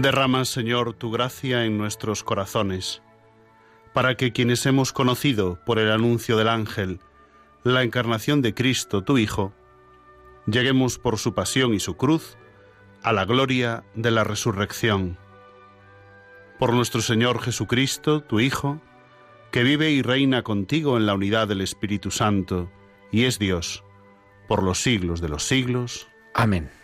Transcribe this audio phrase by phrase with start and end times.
[0.00, 3.02] Derrama, Señor, tu gracia en nuestros corazones,
[3.92, 7.00] para que quienes hemos conocido por el anuncio del ángel
[7.64, 9.52] la encarnación de Cristo, tu Hijo,
[10.46, 12.36] lleguemos por su pasión y su cruz
[13.02, 15.18] a la gloria de la resurrección.
[16.60, 18.80] Por nuestro Señor Jesucristo, tu Hijo,
[19.50, 22.70] que vive y reina contigo en la unidad del Espíritu Santo,
[23.10, 23.82] y es Dios,
[24.46, 26.08] por los siglos de los siglos.
[26.34, 26.77] Amén.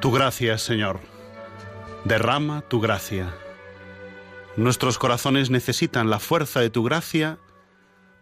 [0.00, 0.98] Tu gracia, Señor.
[2.04, 3.34] Derrama tu gracia.
[4.56, 7.38] Nuestros corazones necesitan la fuerza de tu gracia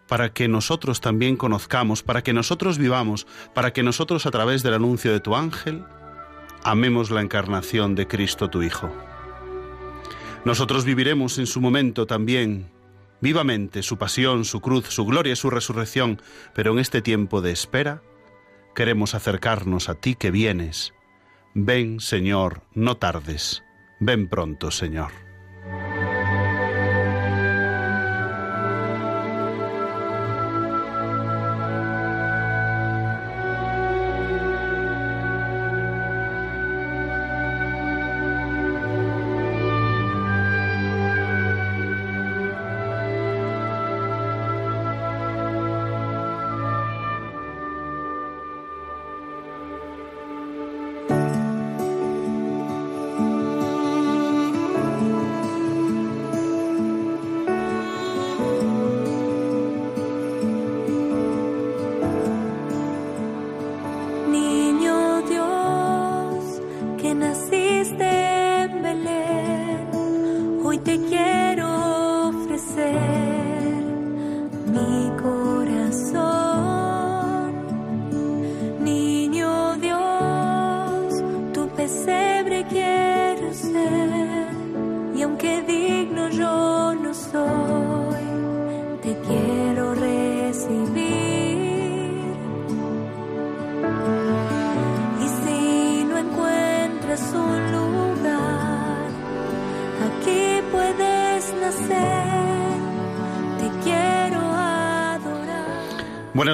[0.08, 4.74] para que nosotros también conozcamos, para que nosotros vivamos, para que nosotros a través del
[4.74, 5.84] anuncio de tu ángel
[6.64, 8.90] amemos la encarnación de Cristo tu Hijo.
[10.44, 12.72] Nosotros viviremos en su momento también
[13.20, 16.20] vivamente su pasión, su cruz, su gloria su resurrección,
[16.54, 18.02] pero en este tiempo de espera
[18.74, 20.92] queremos acercarnos a ti que vienes
[21.64, 23.64] Ven, Señor, no tardes.
[23.98, 25.27] Ven pronto, Señor.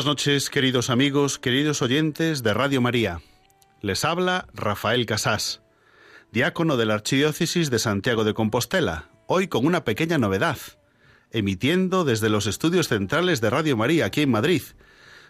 [0.05, 3.23] Buenas noches, queridos amigos, queridos oyentes de Radio María.
[3.81, 5.63] Les habla Rafael Casás,
[6.31, 10.59] diácono de la Archidiócesis de Santiago de Compostela, hoy con una pequeña novedad,
[11.31, 14.61] emitiendo desde los estudios centrales de Radio María aquí en Madrid.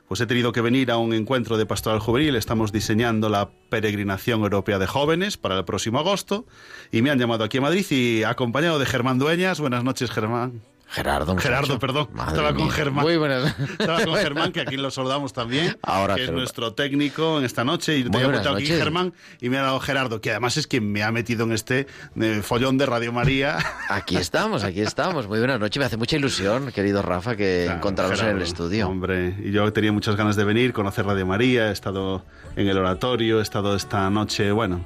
[0.09, 4.41] Pues he tenido que venir a un encuentro de pastoral juvenil, estamos diseñando la peregrinación
[4.41, 6.47] europea de jóvenes para el próximo agosto
[6.91, 9.61] y me han llamado aquí a Madrid y acompañado de Germán Dueñas.
[9.61, 10.74] Buenas noches, Germán.
[10.88, 11.36] Gerardo.
[11.36, 12.08] Gerardo, perdón.
[12.28, 13.04] Estaba con Germán.
[13.04, 13.54] Muy buenas.
[13.58, 15.76] Estaba con Germán, que aquí lo saludamos también.
[15.82, 17.98] Ahora, que es nuestro técnico en esta noche.
[17.98, 20.90] Y te he puesto aquí Germán y me ha dado Gerardo, que además es quien
[20.90, 21.86] me ha metido en este
[22.20, 23.58] eh, follón de Radio María.
[23.88, 25.26] Aquí estamos, aquí estamos.
[25.26, 25.78] Muy buenas noches.
[25.78, 28.88] Me hace mucha ilusión, querido Rafa, que encontrarnos en el estudio.
[28.88, 32.25] Hombre, y yo tenía muchas ganas de venir, conocer Radio María, he estado
[32.56, 34.84] en el oratorio, he estado esta noche, bueno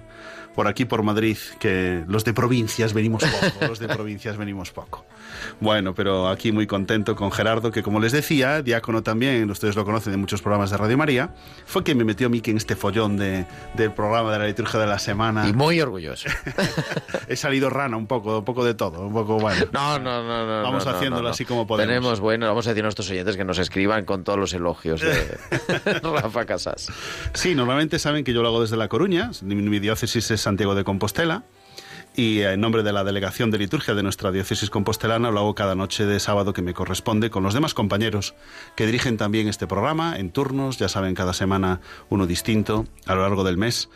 [0.59, 5.07] por aquí por Madrid que los de provincias venimos poco, los de provincias venimos poco.
[5.61, 9.85] Bueno, pero aquí muy contento con Gerardo, que como les decía, diácono también, ustedes lo
[9.85, 11.35] conocen de muchos programas de Radio María,
[11.67, 14.81] fue quien me metió a mí en este follón de, del programa de la liturgia
[14.81, 15.49] de la semana.
[15.49, 16.29] Y muy orgulloso.
[17.29, 19.67] He salido rana un poco, un poco de todo, un poco bueno.
[19.73, 20.63] No, no, no, no.
[20.63, 21.89] Vamos haciéndolo así como podemos.
[21.89, 25.01] Tenemos, bueno, vamos a decir a nuestros oyentes que nos escriban con todos los elogios
[25.01, 25.39] de
[26.03, 26.89] Rafa Casas.
[27.35, 30.85] Sí, normalmente saben que yo lo hago desde La Coruña, mi diócesis es Santiago de
[30.85, 31.45] Compostela
[32.19, 35.77] y en nombre de la Delegación de Liturgia de nuestra diócesis compostelana lo hago cada
[35.77, 38.35] noche de sábado que me corresponde con los demás compañeros
[38.75, 43.23] que dirigen también este programa en turnos, ya saben, cada semana uno distinto a lo
[43.23, 43.89] largo del mes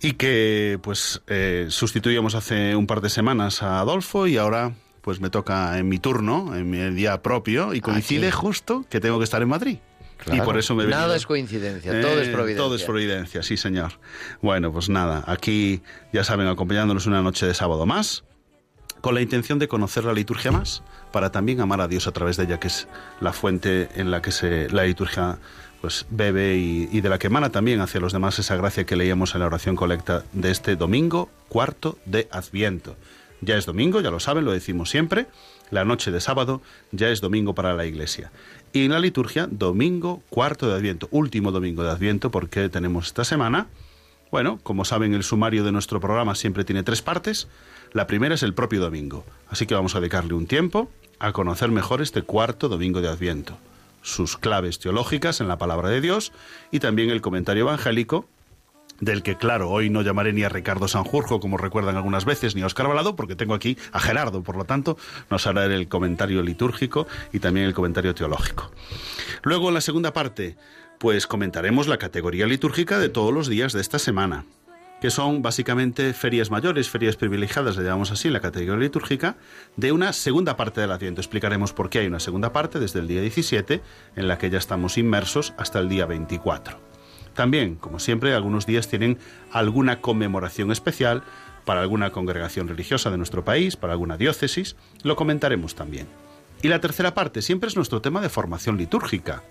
[0.00, 5.20] y que pues eh, sustituíamos hace un par de semanas a Adolfo y ahora pues
[5.20, 9.24] me toca en mi turno, en mi día propio y coincide justo que tengo que
[9.24, 9.78] estar en Madrid.
[10.30, 12.64] Y por eso me Nada es coincidencia, todo es eh, providencia.
[12.64, 13.92] Todo es providencia, sí, señor.
[14.40, 15.82] Bueno, pues nada, aquí
[16.12, 18.24] ya saben, acompañándonos una noche de sábado más,
[19.00, 22.36] con la intención de conocer la liturgia más, para también amar a Dios a través
[22.36, 22.88] de ella, que es
[23.20, 25.38] la fuente en la que se, la liturgia
[25.80, 28.94] pues bebe y, y, de la que emana también hacia los demás esa gracia que
[28.94, 32.96] leíamos en la oración colecta de este domingo cuarto de Adviento.
[33.40, 35.26] Ya es domingo, ya lo saben, lo decimos siempre.
[35.70, 38.30] La noche de sábado ya es domingo para la Iglesia.
[38.74, 43.22] Y en la liturgia, domingo cuarto de Adviento, último domingo de Adviento, porque tenemos esta
[43.22, 43.66] semana.
[44.30, 47.48] Bueno, como saben, el sumario de nuestro programa siempre tiene tres partes.
[47.92, 51.70] La primera es el propio domingo, así que vamos a dedicarle un tiempo a conocer
[51.70, 53.58] mejor este cuarto domingo de Adviento,
[54.00, 56.32] sus claves teológicas en la palabra de Dios
[56.70, 58.26] y también el comentario evangélico
[59.02, 62.62] del que, claro, hoy no llamaré ni a Ricardo Sanjurjo, como recuerdan algunas veces, ni
[62.62, 64.96] a Oscar Balado, porque tengo aquí a Gerardo, por lo tanto,
[65.28, 68.70] nos hará el comentario litúrgico y también el comentario teológico.
[69.42, 70.56] Luego, en la segunda parte,
[70.98, 74.44] pues comentaremos la categoría litúrgica de todos los días de esta semana,
[75.00, 79.34] que son básicamente ferias mayores, ferias privilegiadas, le llamamos así, la categoría litúrgica,
[79.76, 81.20] de una segunda parte del Adviento.
[81.20, 83.82] Explicaremos por qué hay una segunda parte desde el día 17,
[84.14, 86.91] en la que ya estamos inmersos, hasta el día 24.
[87.34, 89.18] También, como siempre, algunos días tienen
[89.50, 91.22] alguna conmemoración especial
[91.64, 96.06] para alguna congregación religiosa de nuestro país, para alguna diócesis, lo comentaremos también.
[96.62, 99.42] Y la tercera parte siempre es nuestro tema de formación litúrgica,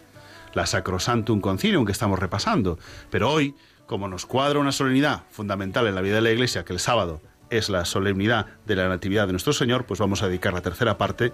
[0.54, 2.78] la Sacrosantum Concilium que estamos repasando,
[3.10, 3.56] pero hoy,
[3.86, 7.22] como nos cuadra una solemnidad fundamental en la vida de la Iglesia, que el sábado
[7.50, 10.98] es la solemnidad de la Natividad de nuestro Señor, pues vamos a dedicar la tercera
[10.98, 11.34] parte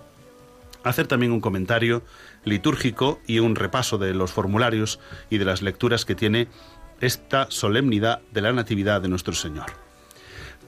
[0.83, 2.03] hacer también un comentario
[2.43, 6.47] litúrgico y un repaso de los formularios y de las lecturas que tiene
[7.01, 9.87] esta solemnidad de la Natividad de nuestro Señor.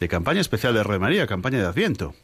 [0.00, 2.14] de campaña especial de Red María, campaña de Adviento.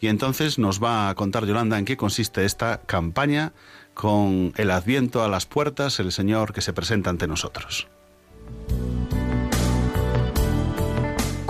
[0.00, 3.52] Y entonces nos va a contar Yolanda en qué consiste esta campaña
[3.94, 7.88] con el Adviento a las puertas, el Señor que se presenta ante nosotros.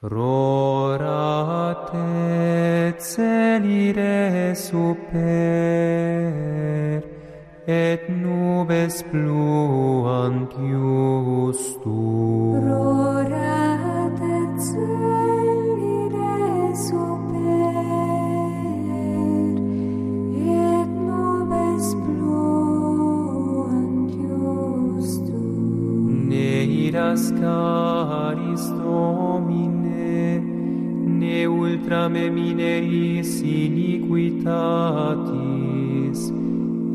[0.00, 1.90] Rorate
[3.00, 5.18] celire super,
[7.66, 11.90] et nubes pluant justum.
[12.62, 14.22] Rorate
[14.60, 16.14] celire
[16.76, 17.07] super,
[26.88, 30.40] iras caris Domine,
[31.20, 34.40] ne ultra me mineris iniquitatis,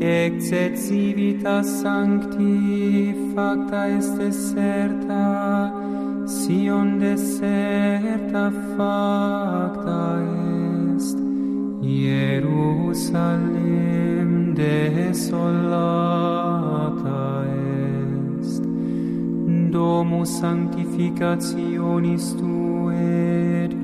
[0.00, 5.72] ex et civitas sancti facta est deserta,
[6.26, 10.22] Sion deserta facta
[10.96, 11.18] est,
[11.82, 13.14] Jerusalem
[14.54, 16.14] desolata
[19.74, 23.74] Domus sanctificationis tu et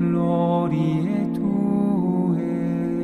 [1.35, 3.03] tuae,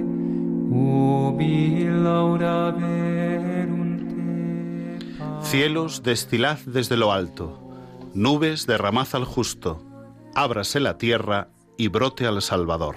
[0.72, 4.08] ubi laudaverunt
[5.44, 7.60] Cielos, destilad desde lo alto,
[8.14, 9.84] nubes, derramad al justo,
[10.34, 12.96] ábrase la tierra y brote al Salvador.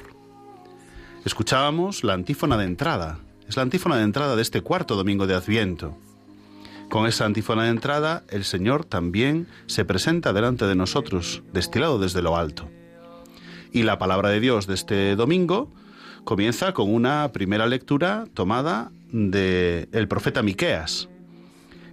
[1.25, 3.19] Escuchábamos la antífona de entrada,
[3.49, 5.97] es la antífona de entrada de este cuarto domingo de Adviento.
[6.91, 12.21] Con esa antífona de entrada, el Señor también se presenta delante de nosotros, destilado desde
[12.21, 12.69] lo alto.
[13.73, 15.71] Y la palabra de Dios de este domingo
[16.25, 21.09] comienza con una primera lectura tomada del el profeta Miqueas,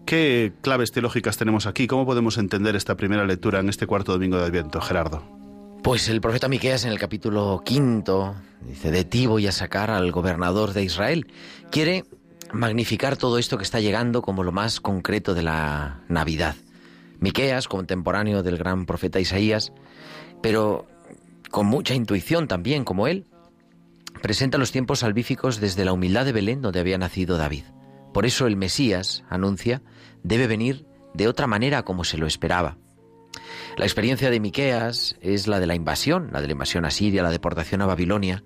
[0.07, 1.85] ¿Qué claves teológicas tenemos aquí?
[1.85, 5.21] ¿Cómo podemos entender esta primera lectura en este cuarto domingo de Adviento, Gerardo?
[5.83, 10.13] Pues el profeta Miqueas en el capítulo quinto dice: De ti voy a sacar al
[10.13, 11.27] gobernador de Israel.
[11.71, 12.05] Quiere
[12.53, 16.55] magnificar todo esto que está llegando como lo más concreto de la Navidad.
[17.19, 19.73] Miqueas, contemporáneo del gran profeta Isaías,
[20.41, 20.87] pero
[21.49, 23.25] con mucha intuición también, como él,
[24.21, 27.63] presenta los tiempos salvíficos desde la humildad de Belén, donde había nacido David.
[28.13, 29.81] Por eso el Mesías, anuncia,
[30.23, 32.77] debe venir de otra manera como se lo esperaba.
[33.77, 37.23] La experiencia de Miqueas es la de la invasión, la de la invasión a Siria,
[37.23, 38.43] la deportación a Babilonia,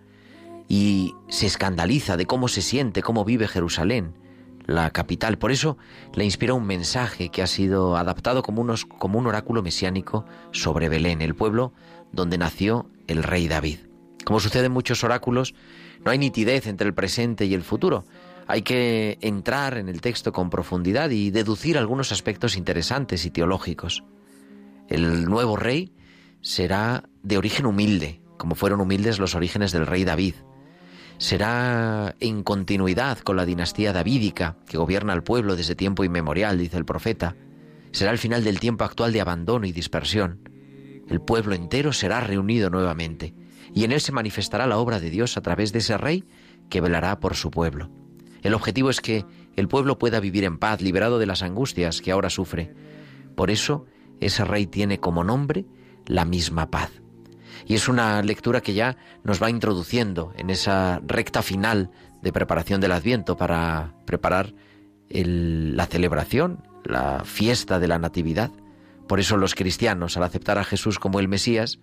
[0.68, 4.14] y se escandaliza de cómo se siente, cómo vive Jerusalén,
[4.66, 5.38] la capital.
[5.38, 5.78] Por eso
[6.14, 11.36] le inspira un mensaje que ha sido adaptado como, un oráculo mesiánico sobre Belén, el
[11.36, 11.74] pueblo
[12.12, 13.80] donde nació el rey David.
[14.26, 15.54] Como sucede en muchos oráculos,
[16.04, 18.04] no hay nitidez entre el presente y el futuro,
[18.48, 24.04] hay que entrar en el texto con profundidad y deducir algunos aspectos interesantes y teológicos.
[24.90, 25.94] El nuevo rey
[26.42, 30.36] será de origen humilde, como fueron humildes los orígenes del rey David.
[31.22, 36.78] Será en continuidad con la dinastía davídica que gobierna el pueblo desde tiempo inmemorial, dice
[36.78, 37.36] el profeta.
[37.92, 40.50] Será el final del tiempo actual de abandono y dispersión.
[41.08, 43.36] El pueblo entero será reunido nuevamente
[43.72, 46.26] y en él se manifestará la obra de Dios a través de ese rey
[46.72, 47.92] que velará por su pueblo.
[48.42, 49.24] El objetivo es que
[49.56, 52.74] el pueblo pueda vivir en paz, liberado de las angustias que ahora sufre.
[53.36, 53.86] Por eso,
[54.20, 55.68] ese rey tiene como nombre
[56.08, 57.01] la misma paz.
[57.66, 61.92] Y es una lectura que ya nos va introduciendo en esa recta final
[62.22, 64.54] de preparación del Adviento para preparar
[65.10, 68.52] la celebración, la fiesta de la Natividad.
[69.08, 71.80] Por eso los cristianos, al aceptar a Jesús como el Mesías,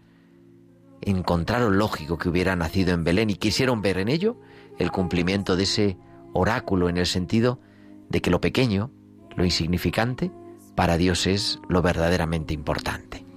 [1.01, 4.41] encontraron lógico que hubiera nacido en Belén y quisieron ver en ello
[4.79, 5.97] el cumplimiento de ese
[6.33, 7.61] oráculo en el sentido
[8.09, 8.91] de que lo pequeño,
[9.37, 10.31] lo insignificante,
[10.75, 13.28] para Dios es lo verdaderamente importante.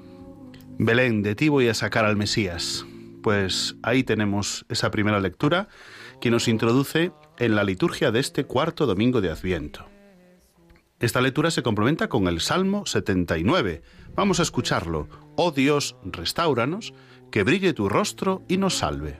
[0.83, 2.87] Belén, de ti voy a sacar al Mesías.
[3.21, 5.67] Pues ahí tenemos esa primera lectura
[6.19, 9.85] que nos introduce en la liturgia de este cuarto domingo de Adviento.
[10.99, 13.83] Esta lectura se complementa con el Salmo 79.
[14.15, 15.07] Vamos a escucharlo.
[15.35, 16.95] Oh Dios, restauranos,
[17.29, 19.19] que brille tu rostro y nos salve.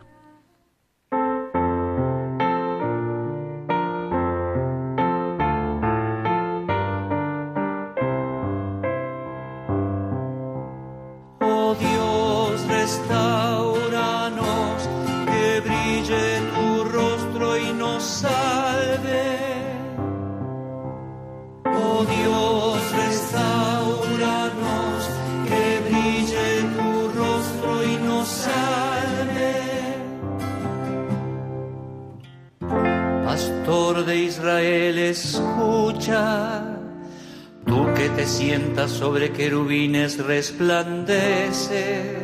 [39.02, 42.20] Sobre querubines resplandece.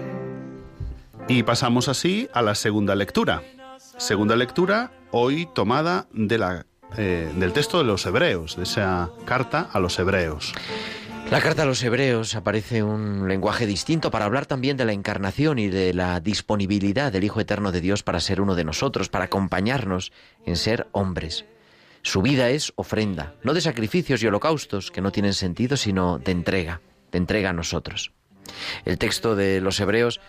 [1.27, 3.41] Y pasamos así a la segunda lectura.
[3.97, 9.67] Segunda lectura hoy tomada de la, eh, del texto de los Hebreos, de esa carta
[9.73, 10.53] a los Hebreos.
[11.31, 15.57] La carta a los hebreos aparece un lenguaje distinto para hablar también de la encarnación
[15.57, 19.25] y de la disponibilidad del Hijo Eterno de Dios para ser uno de nosotros, para
[19.25, 20.11] acompañarnos
[20.45, 21.43] en ser hombres.
[22.01, 26.31] Su vida es ofrenda, no de sacrificios y holocaustos que no tienen sentido, sino de
[26.31, 28.13] entrega, de entrega a nosotros.
[28.85, 30.21] El texto de los hebreos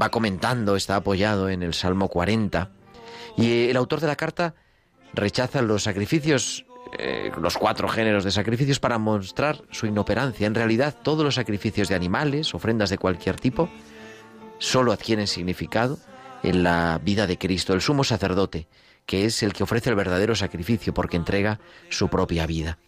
[0.00, 2.70] va comentando, está apoyado en el Salmo 40,
[3.36, 4.54] y el autor de la carta
[5.12, 6.66] rechaza los sacrificios
[6.98, 10.46] eh, los cuatro géneros de sacrificios para mostrar su inoperancia.
[10.46, 13.68] En realidad, todos los sacrificios de animales, ofrendas de cualquier tipo,
[14.58, 15.98] solo adquieren significado
[16.42, 18.68] en la vida de Cristo, el sumo sacerdote,
[19.06, 22.78] que es el que ofrece el verdadero sacrificio porque entrega su propia vida.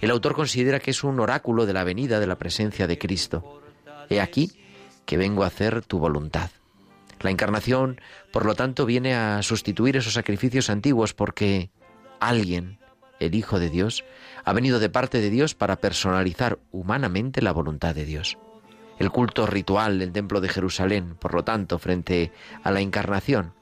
[0.00, 3.62] El autor considera que es un oráculo de la venida de la presencia de Cristo.
[4.10, 4.52] He aquí
[5.04, 6.50] que vengo a hacer tu voluntad.
[7.20, 8.00] La encarnación,
[8.32, 11.70] por lo tanto, viene a sustituir esos sacrificios antiguos porque
[12.20, 12.78] alguien,
[13.20, 14.04] el Hijo de Dios,
[14.44, 18.38] ha venido de parte de Dios para personalizar humanamente la voluntad de Dios.
[18.98, 23.52] El culto ritual del Templo de Jerusalén, por lo tanto, frente a la encarnación,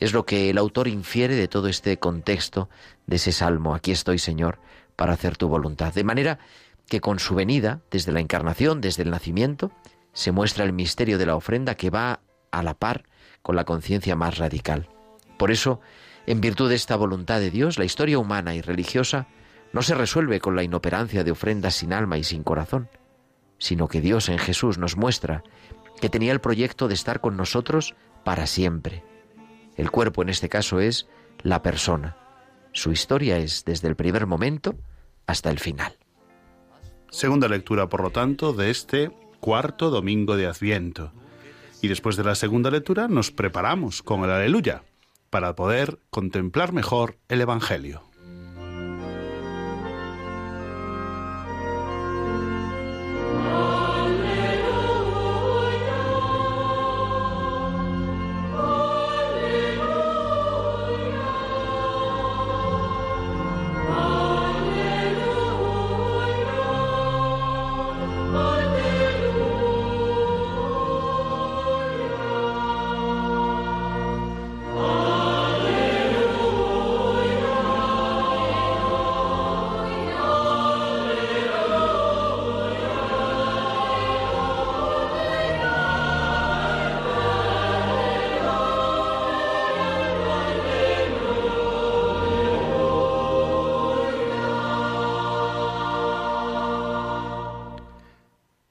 [0.00, 2.68] es lo que el autor infiere de todo este contexto
[3.06, 3.74] de ese salmo.
[3.74, 4.58] Aquí estoy, Señor,
[4.96, 5.92] para hacer tu voluntad.
[5.94, 6.38] De manera
[6.88, 9.72] que con su venida, desde la encarnación, desde el nacimiento,
[10.12, 12.20] se muestra el misterio de la ofrenda que va
[12.50, 13.04] a la par
[13.42, 14.88] con la conciencia más radical.
[15.38, 15.80] Por eso,
[16.26, 19.26] en virtud de esta voluntad de Dios, la historia humana y religiosa
[19.72, 22.88] no se resuelve con la inoperancia de ofrendas sin alma y sin corazón,
[23.58, 25.42] sino que Dios en Jesús nos muestra
[26.00, 29.02] que tenía el proyecto de estar con nosotros para siempre.
[29.76, 31.06] El cuerpo en este caso es
[31.42, 32.16] la persona.
[32.72, 34.74] Su historia es desde el primer momento
[35.26, 35.96] hasta el final.
[37.10, 41.12] Segunda lectura, por lo tanto, de este cuarto domingo de Adviento.
[41.82, 44.82] Y después de la segunda lectura nos preparamos con el aleluya
[45.30, 48.02] para poder contemplar mejor el Evangelio.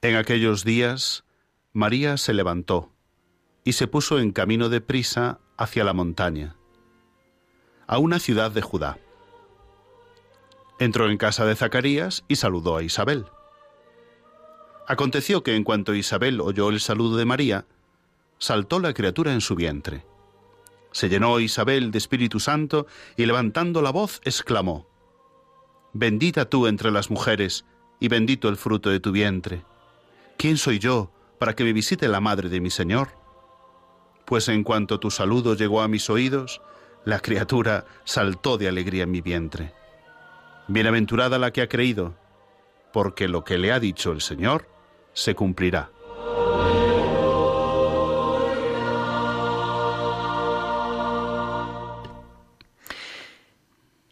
[0.04, 1.24] En aquellos días,
[1.72, 2.92] María se levantó
[3.64, 6.56] y se puso en camino de prisa hacia la montaña,
[7.86, 8.98] a una ciudad de Judá.
[10.78, 13.24] Entró en casa de Zacarías y saludó a Isabel.
[14.86, 17.64] Aconteció que en cuanto Isabel oyó el saludo de María,
[18.36, 20.04] saltó la criatura en su vientre.
[20.92, 22.86] Se llenó Isabel de Espíritu Santo
[23.16, 24.86] y levantando la voz exclamó,
[25.94, 27.64] Bendita tú entre las mujeres
[28.00, 29.64] y bendito el fruto de tu vientre.
[30.36, 33.08] ¿Quién soy yo para que me visite la madre de mi Señor?
[34.24, 36.62] Pues en cuanto tu saludo llegó a mis oídos,
[37.04, 39.74] la criatura saltó de alegría en mi vientre.
[40.68, 42.14] Bienaventurada la que ha creído,
[42.92, 44.68] porque lo que le ha dicho el Señor
[45.12, 45.90] se cumplirá.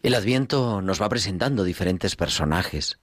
[0.03, 2.99] El Adviento nos va presentando diferentes personajes,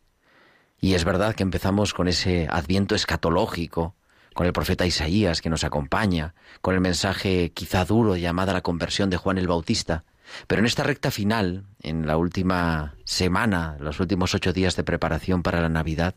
[0.81, 3.95] y es verdad que empezamos con ese adviento escatológico,
[4.35, 9.11] con el profeta Isaías que nos acompaña, con el mensaje quizá duro llamada la conversión
[9.11, 10.05] de Juan el Bautista.
[10.47, 15.43] Pero en esta recta final, en la última semana, los últimos ocho días de preparación
[15.43, 16.15] para la Navidad,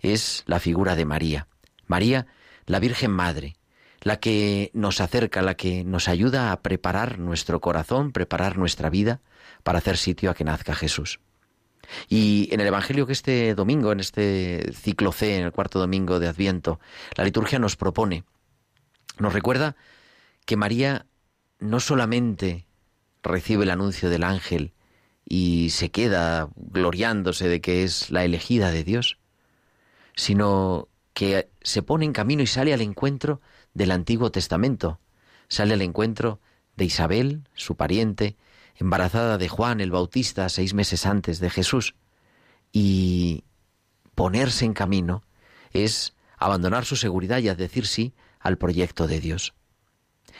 [0.00, 1.46] es la figura de María.
[1.86, 2.26] María,
[2.66, 3.56] la Virgen Madre,
[4.00, 9.20] la que nos acerca, la que nos ayuda a preparar nuestro corazón, preparar nuestra vida
[9.62, 11.20] para hacer sitio a que nazca Jesús.
[12.08, 16.18] Y en el Evangelio que este domingo, en este ciclo C, en el cuarto domingo
[16.20, 16.80] de Adviento,
[17.16, 18.24] la liturgia nos propone,
[19.18, 19.76] nos recuerda
[20.44, 21.06] que María
[21.58, 22.66] no solamente
[23.22, 24.72] recibe el anuncio del ángel
[25.24, 29.18] y se queda gloriándose de que es la elegida de Dios,
[30.16, 33.40] sino que se pone en camino y sale al encuentro
[33.74, 34.98] del Antiguo Testamento,
[35.48, 36.40] sale al encuentro
[36.76, 38.36] de Isabel, su pariente,
[38.76, 41.94] embarazada de Juan el Bautista seis meses antes de Jesús,
[42.72, 43.44] y
[44.14, 45.22] ponerse en camino
[45.72, 49.54] es abandonar su seguridad y decir sí al proyecto de Dios.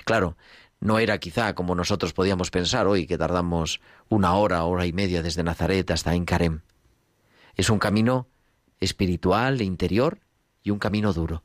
[0.05, 0.37] Claro,
[0.81, 5.23] no era quizá como nosotros podíamos pensar hoy, que tardamos una hora, hora y media
[5.23, 6.63] desde Nazaret hasta Encarem.
[7.55, 8.27] Es un camino
[8.81, 10.21] espiritual e interior
[10.63, 11.45] y un camino duro.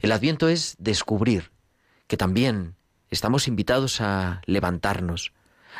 [0.00, 1.50] El adviento es descubrir
[2.06, 2.76] que también
[3.10, 5.32] estamos invitados a levantarnos,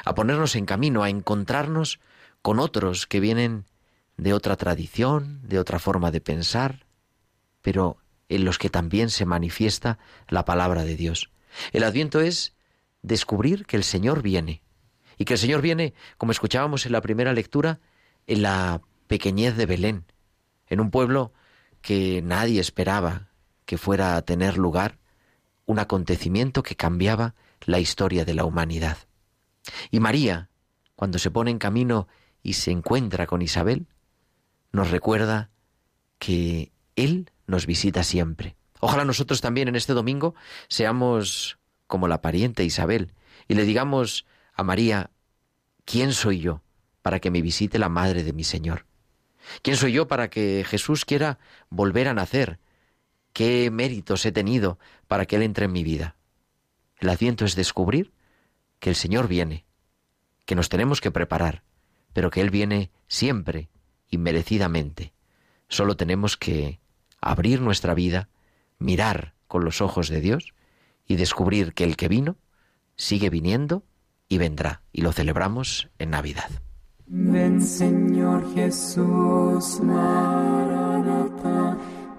[0.04, 2.00] a ponernos en camino, a encontrarnos
[2.42, 3.64] con otros que vienen
[4.16, 6.86] de otra tradición, de otra forma de pensar,
[7.62, 7.98] pero
[8.28, 9.98] en los que también se manifiesta
[10.28, 11.30] la palabra de Dios.
[11.72, 12.54] El adviento es
[13.02, 14.62] descubrir que el Señor viene,
[15.18, 17.80] y que el Señor viene, como escuchábamos en la primera lectura,
[18.26, 20.04] en la pequeñez de Belén,
[20.66, 21.32] en un pueblo
[21.82, 23.28] que nadie esperaba
[23.64, 24.98] que fuera a tener lugar
[25.66, 27.34] un acontecimiento que cambiaba
[27.66, 28.98] la historia de la humanidad.
[29.90, 30.50] Y María,
[30.96, 32.08] cuando se pone en camino
[32.42, 33.86] y se encuentra con Isabel,
[34.72, 35.50] nos recuerda
[36.18, 38.56] que Él nos visita siempre.
[38.80, 40.34] Ojalá nosotros también en este domingo
[40.68, 43.12] seamos como la pariente Isabel
[43.48, 45.10] y le digamos a María,
[45.84, 46.62] ¿quién soy yo
[47.02, 48.86] para que me visite la madre de mi Señor?
[49.62, 52.58] ¿Quién soy yo para que Jesús quiera volver a nacer?
[53.32, 54.78] ¿Qué méritos he tenido
[55.08, 56.16] para que Él entre en mi vida?
[56.98, 58.12] El adviento es descubrir
[58.80, 59.64] que el Señor viene,
[60.46, 61.62] que nos tenemos que preparar,
[62.12, 63.68] pero que Él viene siempre
[64.08, 65.12] y merecidamente.
[65.68, 66.80] Solo tenemos que
[67.20, 68.28] abrir nuestra vida,
[68.78, 70.54] mirar con los ojos de Dios
[71.06, 72.36] y descubrir que el que vino
[72.96, 73.84] sigue viniendo
[74.28, 74.82] y vendrá.
[74.92, 76.50] Y lo celebramos en Navidad.
[77.06, 81.76] Ven Señor Jesús, Maranatha.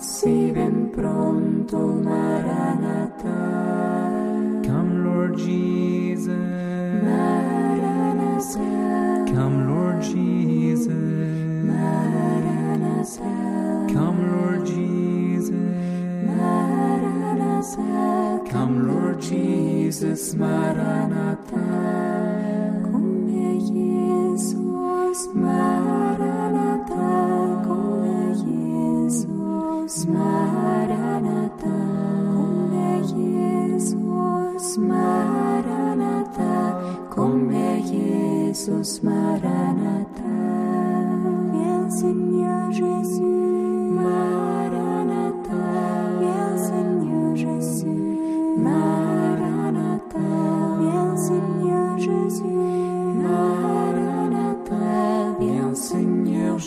[0.00, 3.28] Si ven pronto, Maranatha.
[4.64, 6.28] Come Lord Jesus.
[7.02, 8.60] Maranatha.
[9.34, 10.86] Come Lord Jesus.
[11.66, 13.22] Maranatha.
[13.92, 15.50] Come Lord Jesus.
[16.26, 17.88] Maranatha.
[18.50, 21.58] Come Lord Jesus, Maranatha.
[22.92, 23.26] Come
[23.60, 26.07] Jesus, Maranatha.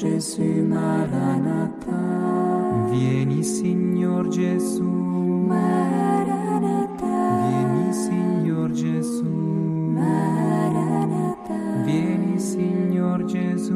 [0.01, 1.80] Jésus, Maranatha.
[3.01, 4.83] Vieni Signor Gesù,
[5.47, 7.07] Maranatha.
[7.49, 9.25] Vieni Signor Gesù,
[9.95, 11.57] Maranatha.
[11.83, 13.75] Vieni Signor Gesù,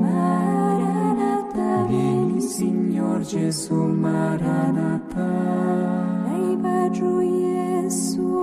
[0.00, 1.84] Maranatha.
[1.88, 5.28] Vieni Signor Gesù, Maranatha.
[6.24, 6.56] Lei
[6.90, 8.33] Gesù,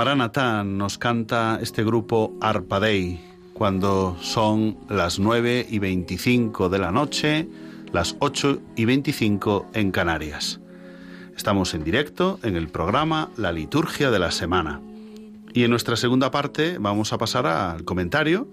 [0.00, 3.20] Maranatá nos canta este grupo Arpadei
[3.52, 7.46] cuando son las 9 y 25 de la noche,
[7.92, 10.58] las 8 y 25 en Canarias.
[11.36, 14.80] Estamos en directo en el programa La Liturgia de la Semana.
[15.52, 18.48] Y en nuestra segunda parte vamos a pasar al comentario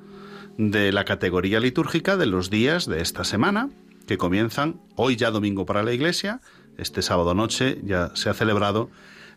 [0.58, 3.70] de la categoría litúrgica de los días de esta semana
[4.06, 6.42] que comienzan hoy ya domingo para la Iglesia,
[6.78, 8.90] este sábado noche ya se ha celebrado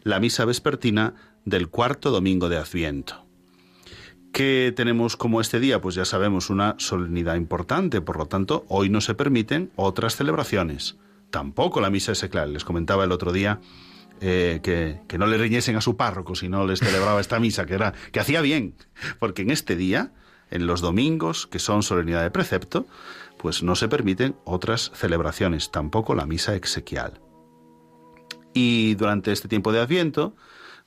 [0.02, 3.26] la misa vespertina del cuarto domingo de Adviento.
[4.32, 5.80] ¿Qué tenemos como este día?
[5.80, 10.98] Pues ya sabemos una solemnidad importante, por lo tanto, hoy no se permiten otras celebraciones.
[11.30, 12.48] Tampoco la misa seclar.
[12.48, 13.60] Les comentaba el otro día
[14.20, 17.66] eh, que, que no le riñesen a su párroco si no les celebraba esta misa,
[17.66, 18.74] que, era, que hacía bien,
[19.18, 20.12] porque en este día,
[20.50, 22.86] en los domingos, que son solemnidad de precepto,
[23.38, 27.20] pues no se permiten otras celebraciones, tampoco la misa exequial.
[28.52, 30.36] Y durante este tiempo de Adviento,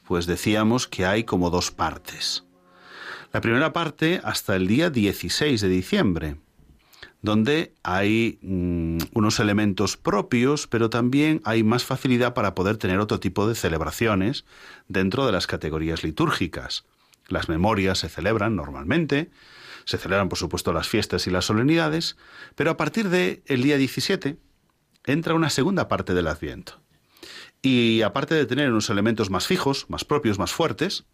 [0.08, 2.44] pues decíamos que hay como dos partes.
[3.32, 6.38] La primera parte hasta el día 16 de diciembre,
[7.24, 13.20] donde hay mm, unos elementos propios, pero también hay más facilidad para poder tener otro
[13.20, 14.46] tipo de celebraciones
[14.88, 16.86] dentro de las categorías litúrgicas.
[17.28, 19.32] Las memorias se celebran normalmente,
[19.86, 22.18] se celebran por supuesto las fiestas y las solemnidades,
[22.56, 24.38] pero a partir del el día 17
[25.06, 26.83] entra una segunda parte del Adviento.
[27.64, 31.06] Y aparte de tener unos elementos más fijos, más propios, más fuertes,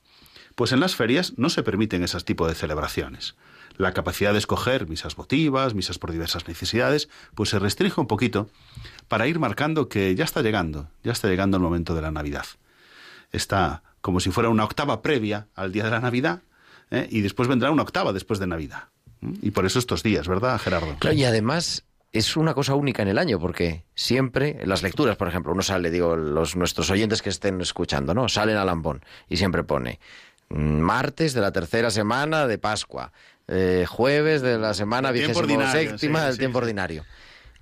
[0.56, 3.36] pues en las ferias no se permiten ese tipo de celebraciones.
[3.78, 8.50] La capacidad de escoger misas votivas, misas por diversas necesidades, pues se restringe un poquito
[9.08, 12.46] para ir marcando que ya está llegando, ya está llegando el momento de la Navidad.
[13.32, 16.42] Está como si fuera una octava previa al día de la Navidad,
[16.90, 17.08] ¿eh?
[17.12, 18.90] y después vendrá una octava después de Navidad.
[19.22, 20.96] Y por eso estos días, ¿verdad, Gerardo?
[20.98, 25.16] Claro, y además es una cosa única en el año, porque siempre, en las lecturas,
[25.16, 28.28] por ejemplo, uno sale, digo, los nuestros oyentes que estén escuchando, ¿no?
[28.30, 30.00] Salen a Lambón y siempre pone
[30.50, 33.12] mm, martes de la tercera semana de Pascua,
[33.48, 36.64] eh, jueves de la semana vigésimo séptima sí, del sí, tiempo sí.
[36.64, 37.06] ordinario.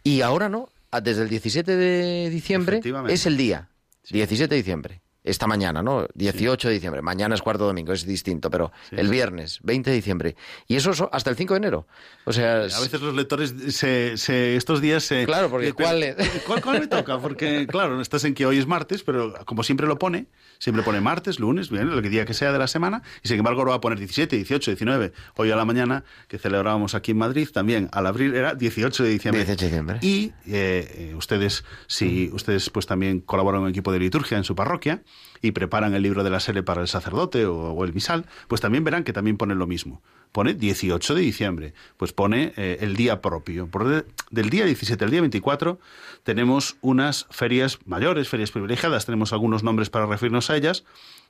[0.04, 0.70] Y ahora no,
[1.02, 3.70] desde el 17 de diciembre es el día,
[4.10, 5.02] 17 de diciembre.
[5.28, 6.08] Esta mañana, ¿no?
[6.16, 7.02] 18 de diciembre.
[7.02, 10.36] Mañana es cuarto domingo, es distinto, pero el viernes, 20 de diciembre.
[10.68, 11.88] Y eso so- hasta el 5 de enero.
[12.26, 15.26] O sea, A veces los lectores se, se- estos días se...
[15.26, 16.16] Claro, porque ¿cuál es?
[16.46, 17.20] ¿cuál, cuál me toca?
[17.20, 20.28] Porque, claro, estás en que hoy es martes, pero como siempre lo pone,
[20.60, 23.64] siempre pone martes, lunes, bien, el día que sea de la semana, y sin embargo
[23.66, 25.12] lo va a poner 17, 18, 19.
[25.36, 29.10] Hoy a la mañana, que celebrábamos aquí en Madrid, también al abrir era 18 de
[29.10, 29.44] diciembre.
[29.46, 29.98] 18 de diciembre.
[30.02, 34.44] Y eh, eh, ustedes, si ustedes pues también colaboran en un equipo de liturgia en
[34.44, 35.02] su parroquia
[35.42, 38.84] y preparan el libro de la sele para el sacerdote o, el misal, pues también
[38.84, 40.02] verán que también pone lo mismo.
[40.32, 43.68] Pone 18 de diciembre, pues pone eh, el día propio.
[43.68, 45.80] Por de- del día 17 al día 24
[46.24, 50.84] tenemos unas ferias mayores, ferias privilegiadas, tenemos algunos nombres para referirnos a ellas,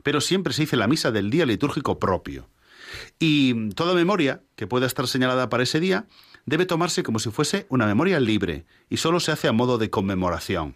[0.04, 2.48] pero siempre se dice la misa del día litúrgico propio.
[3.20, 6.06] Y toda memoria que pueda estar señalada para ese día
[6.46, 9.90] debe tomarse como si fuese una memoria libre y solo se hace a modo de
[9.90, 10.76] conmemoración.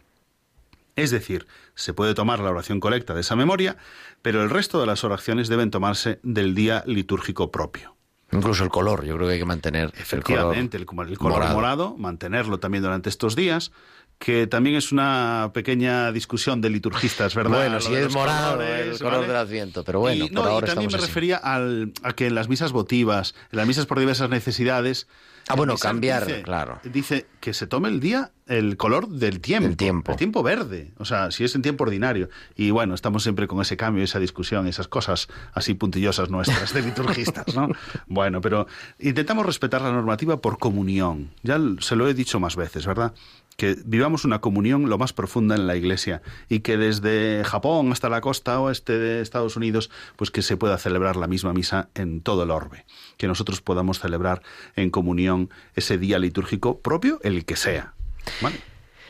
[0.96, 3.78] Es decir, se puede tomar la oración colecta de esa memoria,
[4.22, 7.96] pero el resto de las oraciones deben tomarse del día litúrgico propio.
[8.34, 10.02] incluso el color, yo creo que hay que mantener el color.
[10.02, 11.54] Efectivamente, el, color morado.
[11.54, 11.96] morado.
[11.98, 13.72] mantenerlo también durante estos días,
[14.20, 17.58] que también es una pequeña discusión de liturgistas, ¿verdad?
[17.58, 19.28] Bueno, Lo si es morado colores, el color ¿vale?
[19.28, 21.08] del Adviento, pero bueno, y, no, por y ahora también estamos me así.
[21.08, 25.08] refería al- a que en las misas votivas, en las misas por diversas necesidades.
[25.48, 26.80] Ah, bueno, cambiar, dice- claro.
[26.84, 29.68] Dice que se tome el día el color del tiempo.
[29.70, 30.12] El tiempo.
[30.12, 30.92] El tiempo verde.
[30.98, 32.30] O sea, si es en tiempo ordinario.
[32.56, 36.82] Y bueno, estamos siempre con ese cambio, esa discusión, esas cosas así puntillosas nuestras de
[36.82, 37.70] liturgistas, ¿no?
[38.08, 38.68] bueno, pero
[39.00, 41.32] intentamos respetar la normativa por comunión.
[41.44, 43.14] Ya se lo he dicho más veces, ¿verdad?
[43.58, 48.10] Que vivamos una comunión lo más profunda en la Iglesia y que desde Japón hasta
[48.10, 52.22] la costa oeste de Estados Unidos, pues que se pueda celebrar la misma misa en
[52.22, 52.86] todo el orbe,
[53.18, 54.42] que nosotros podamos celebrar
[54.76, 57.94] en comunión ese día litúrgico propio, el que sea.
[58.42, 58.60] ¿Vale?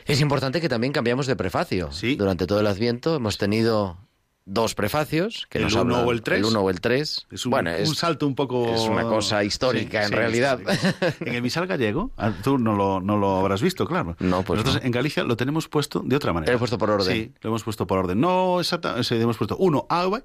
[0.04, 1.92] Es importante que también cambiamos de prefacio.
[1.92, 2.16] Sí.
[2.16, 3.98] Durante todo el Adviento hemos tenido
[4.44, 6.38] dos prefacios que El nos uno hablan- o el tres.
[6.40, 7.26] El uno o el tres.
[7.30, 8.74] Es un, bueno, un es, salto un poco...
[8.74, 10.60] es una cosa histórica, Sí, en sí, realidad.
[11.20, 14.16] En el misal gallego, ah, tú no lo, no lo habrás visto, claro.
[14.18, 14.86] No, pues Nosotros no.
[14.86, 16.52] en Galicia lo tenemos puesto de otra manera.
[16.52, 17.12] Lo he puesto por orden.
[17.14, 18.20] Sí, lo hemos puesto por orden.
[18.20, 20.22] No exactamente, hemos puesto uno A o B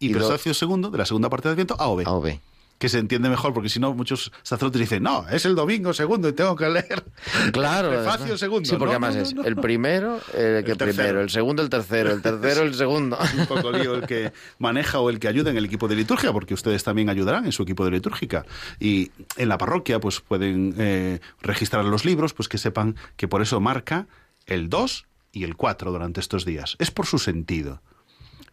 [0.00, 2.04] y, Y prefacio segundo de la segunda parte del Adviento A o B.
[2.06, 2.40] A o B.
[2.78, 6.28] Que se entiende mejor, porque si no, muchos sacerdotes dicen, no, es el domingo segundo
[6.28, 7.04] y tengo que leer.
[7.52, 7.88] Claro.
[7.90, 8.40] Prefacio además.
[8.40, 8.68] segundo.
[8.68, 11.70] Sí, porque No, además no, es el primero, el que El primero, el segundo, el
[11.70, 13.18] tercero, el tercero, el segundo.
[13.38, 16.32] un poco lío el que maneja o el que ayuda en el equipo de liturgia,
[16.32, 18.44] porque ustedes también ayudarán en su equipo de litúrgica.
[18.78, 23.40] Y en la parroquia, pues pueden eh, registrar los libros, pues que sepan que por
[23.42, 24.06] eso marca
[24.46, 26.76] el 2 y el 4 durante estos días.
[26.78, 27.80] Es por su sentido.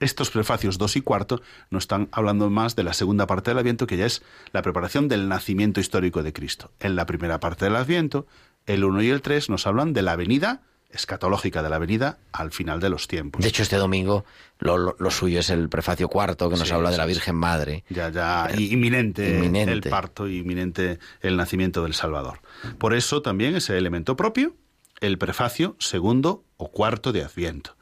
[0.04, 3.88] Estos prefacios 2 y cuarto nos están hablando más de la segunda parte del Adviento,
[3.88, 6.72] que ya es la preparación del nacimiento histórico de Cristo.
[6.82, 8.28] En la primera parte del Adviento,
[8.66, 10.62] el 1 y el 3 nos hablan de la venida
[10.92, 13.42] escatológica de la venida al final de los tiempos.
[13.42, 14.26] De hecho, este domingo
[14.60, 17.06] lo, lo- lo suyo es el prefacio cuarto que nos Sí, habla de la.
[17.06, 17.84] Virgen Madre.
[17.90, 19.72] ya, ya i- inminente, Inminente.
[19.72, 22.42] el parto, inminente el nacimiento del Salvador.
[22.78, 24.56] Por eso también ese elemento propio,
[25.00, 27.76] el prefacio segundo o cuarto de Adviento.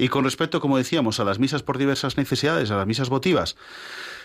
[0.00, 3.56] Y con respecto, como decíamos, a las misas por diversas necesidades, a las misas votivas,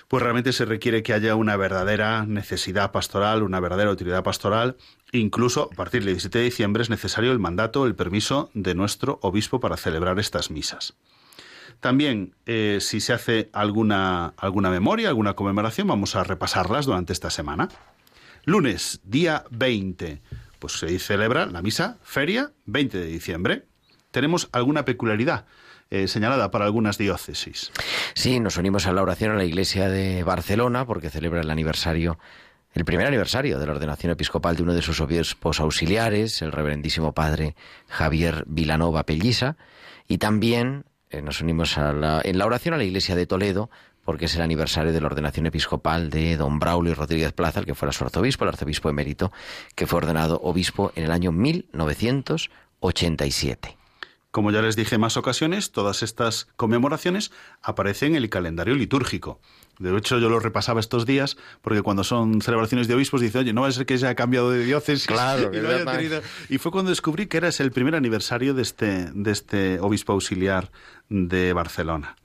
[0.07, 4.77] pues realmente se requiere que haya una verdadera necesidad pastoral, una verdadera utilidad pastoral.
[5.11, 9.19] Incluso a partir del 17 de diciembre es necesario el mandato, el permiso de nuestro
[9.21, 10.95] obispo para celebrar estas misas.
[11.81, 17.29] También, eh, si se hace alguna, alguna memoria, alguna conmemoración, vamos a repasarlas durante esta
[17.29, 17.67] semana.
[18.45, 20.21] Lunes, día 20,
[20.57, 23.65] pues se celebra la misa feria 20 de diciembre.
[24.11, 25.45] Tenemos alguna peculiaridad
[25.89, 27.71] eh, señalada para algunas diócesis.
[28.13, 32.17] Sí, nos unimos a la oración a la iglesia de Barcelona porque celebra el aniversario,
[32.73, 37.13] el primer aniversario de la ordenación episcopal de uno de sus obispos auxiliares, el reverendísimo
[37.13, 37.55] padre
[37.87, 39.57] Javier Vilanova Pellisa,
[40.07, 43.69] y también eh, nos unimos a la- en la oración a la iglesia de Toledo
[44.03, 47.73] porque es el aniversario de la ordenación episcopal de don Braulio Rodríguez Plaza, el que
[47.73, 49.31] fuera su arzobispo, el arzobispo emérito,
[49.73, 53.77] que fue ordenado obispo en el año 1987.
[54.35, 59.39] Como ya les dije en más ocasiones, todas estas conmemoraciones aparecen en el calendario litúrgico.
[59.79, 63.53] De hecho, yo lo repasaba estos días, porque cuando son celebraciones de obispos, dice, oye,
[63.53, 65.07] no va a ser que se haya cambiado de diócesis.
[65.07, 68.53] Claro, y, que no haya tenido- y fue cuando descubrí que era el primer aniversario
[68.53, 70.69] de este, de este obispo auxiliar
[71.07, 72.17] de Barcelona.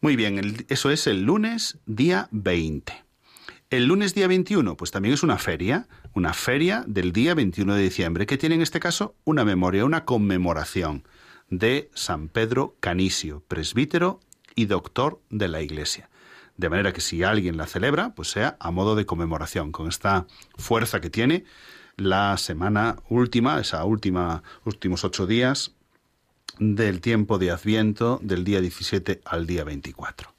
[0.00, 3.04] Muy bien, el- eso es el lunes, día 20.
[3.70, 7.82] El lunes día 21, pues también es una feria, una feria del día 21 de
[7.84, 11.04] diciembre, que tiene en este caso una memoria, una conmemoración
[11.50, 14.20] de San Pedro Canisio, presbítero
[14.54, 16.08] y doctor de la Iglesia.
[16.56, 20.26] De manera que si alguien la celebra, pues sea a modo de conmemoración, con esta
[20.56, 21.44] fuerza que tiene
[21.96, 25.72] la semana última, esa última, últimos ocho días
[26.58, 30.34] del tiempo de Adviento, del día 17 al día 24.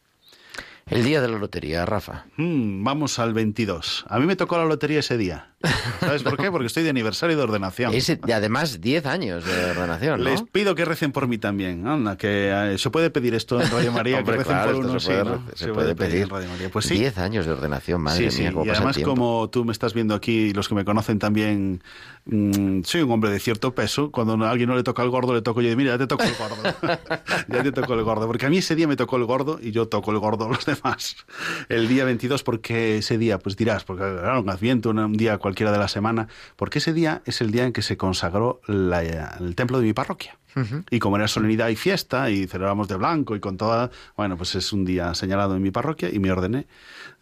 [0.87, 2.25] El día de la lotería, Rafa.
[2.37, 4.05] Mm, vamos al 22.
[4.07, 5.53] A mí me tocó la lotería ese día.
[5.99, 6.51] ¿Sabes por qué?
[6.51, 7.93] Porque estoy de aniversario de ordenación.
[7.93, 10.29] Ese, y además 10 años de ordenación, ¿no?
[10.29, 11.87] Les pido que recen por mí también.
[11.87, 14.85] Anda, que eh, se puede pedir esto en Radio María, Hombre, que recen claro, por
[14.85, 15.55] uno, se puede, sí, ¿no?
[15.55, 16.21] se puede pedir.
[16.23, 16.69] en Radio María.
[16.69, 16.95] Pues sí.
[16.99, 18.53] 10 años de ordenación, madre sí, mía, sí.
[18.53, 21.17] cómo Y pasa además, como tú me estás viendo aquí, y los que me conocen
[21.17, 21.81] también,
[22.25, 24.11] mm, soy un hombre de cierto peso.
[24.11, 25.71] Cuando a alguien no le toca el gordo, le toco yo.
[25.71, 26.57] y Mira, ya te tocó el gordo.
[27.47, 28.27] ya te tocó el gordo.
[28.27, 30.49] Porque a mí ese día me tocó el gordo y yo toco el gordo a
[30.49, 31.15] los demás.
[31.67, 33.39] El día 22, porque ese día?
[33.39, 36.27] Pues dirás, porque claro, un adviento, un día cualquiera de la semana.
[36.55, 39.93] Porque ese día es el día en que se consagró la- el templo de mi
[39.93, 40.37] parroquia.
[40.89, 43.91] Y como era solemnidad y fiesta, y celebramos de blanco y con toda.
[44.15, 46.65] Bueno, pues es un día señalado en mi parroquia y me ordené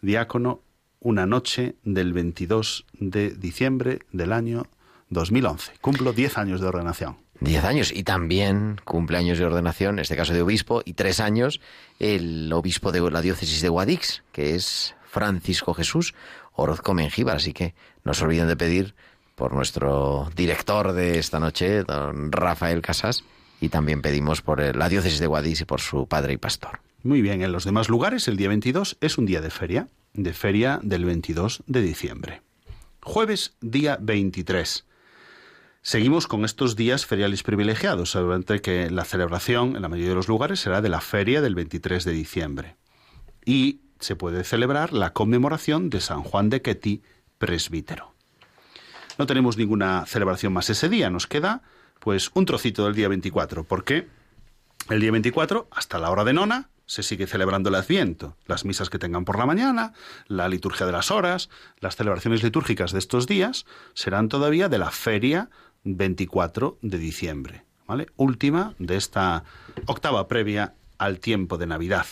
[0.00, 0.60] diácono
[1.00, 4.66] una noche del 22 de diciembre del año
[5.10, 5.72] 2011.
[5.82, 7.18] Cumplo 10 años de ordenación.
[7.40, 7.92] 10 años.
[7.92, 11.60] Y también cumpleaños de ordenación, en este caso de obispo, y tres años
[11.98, 16.14] el obispo de la diócesis de Guadix, que es Francisco Jesús
[16.56, 17.36] Orozco Mengíbar.
[17.36, 18.94] Así que no se olviden de pedir
[19.34, 23.24] por nuestro director de esta noche, don Rafael Casas,
[23.60, 26.80] y también pedimos por la diócesis de Guadix y por su padre y pastor.
[27.02, 30.32] Muy bien, en los demás lugares el día 22 es un día de feria, de
[30.32, 32.42] feria del 22 de diciembre.
[33.02, 34.86] Jueves, día 23.
[35.82, 40.26] Seguimos con estos días feriales privilegiados, seguramente que la celebración en la mayoría de los
[40.26, 42.76] lugares será de la feria del 23 de diciembre.
[43.44, 47.02] Y se puede celebrar la conmemoración de San Juan de Ketty,
[47.38, 48.14] presbítero.
[49.18, 51.62] No tenemos ninguna celebración más ese día, nos queda
[52.00, 54.06] pues un trocito del día 24, porque
[54.90, 58.36] el día 24, hasta la hora de nona, se sigue celebrando el Adviento.
[58.46, 59.92] Las misas que tengan por la mañana,
[60.28, 64.90] la liturgia de las horas, las celebraciones litúrgicas de estos días serán todavía de la
[64.92, 65.50] feria
[65.82, 68.06] 24 de diciembre, ¿vale?
[68.16, 69.44] Última de esta
[69.86, 72.06] octava previa al tiempo de Navidad.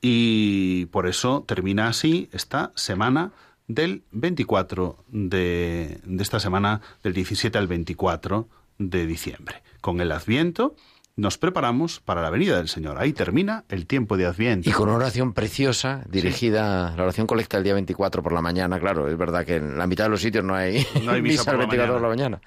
[0.00, 3.32] Y por eso termina así esta semana
[3.68, 9.62] del 24 de, de esta semana del 17 al 24 de diciembre.
[9.80, 10.76] Con el Adviento
[11.16, 12.98] nos preparamos para la venida del Señor.
[12.98, 14.68] Ahí termina el tiempo de Adviento.
[14.68, 18.78] Y con una oración preciosa dirigida, la oración colecta el día 24 por la mañana,
[18.78, 21.44] claro, es verdad que en la mitad de los sitios no hay, No hay misa
[21.44, 22.40] por el la 24 por la mañana.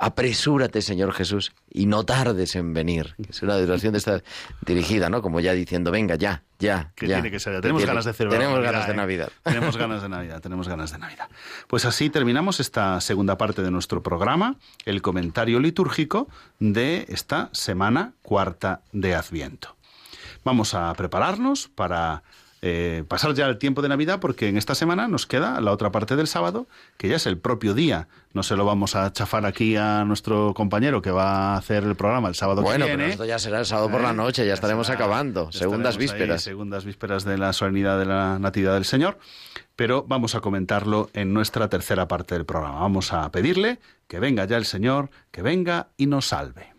[0.00, 3.16] Apresúrate, Señor Jesús, y no tardes en venir.
[3.28, 4.22] Es una oración de esta
[4.64, 5.20] dirigida, ¿no?
[5.22, 7.16] Como ya diciendo, venga, ya, ya, que ya.
[7.16, 7.60] tiene que ser.
[7.60, 8.38] Tenemos tiene- ganas de celebrar.
[8.40, 8.96] Tenemos Navidad, ganas de ¿eh?
[8.96, 9.32] Navidad.
[9.42, 11.28] Tenemos ganas de Navidad, tenemos ganas de Navidad.
[11.66, 16.28] Pues así terminamos esta segunda parte de nuestro programa, el comentario litúrgico
[16.60, 19.74] de esta semana cuarta de Adviento.
[20.44, 22.22] Vamos a prepararnos para
[22.60, 25.92] eh, pasar ya el tiempo de Navidad porque en esta semana nos queda la otra
[25.92, 28.08] parte del sábado, que ya es el propio día.
[28.32, 31.94] No se lo vamos a chafar aquí a nuestro compañero que va a hacer el
[31.94, 33.12] programa el sábado Bueno, que pero viene.
[33.12, 35.50] esto ya será el sábado por la Eh, noche, ya, estaremos será- acabando.
[35.50, 36.42] ya Segundas estaremos ahí, vísperas.
[36.42, 39.18] segundas vísperas de la solemnidad de la Natividad del Señor.
[39.76, 42.80] Pero vamos a comentarlo en nuestra tercera parte del programa.
[42.80, 43.78] Vamos a pedirle
[44.08, 46.72] que venga ya el Señor, que venga y nos salve.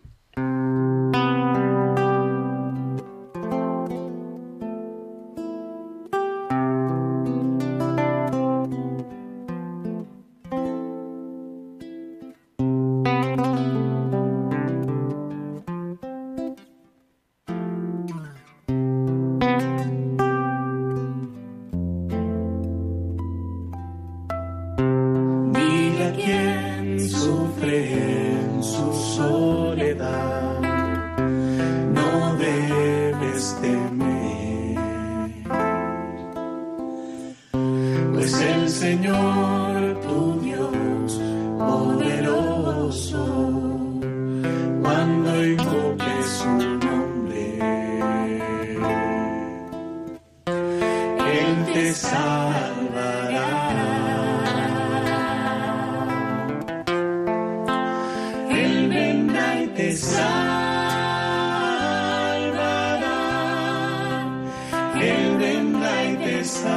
[65.00, 66.70] Él vendrá y te salvará.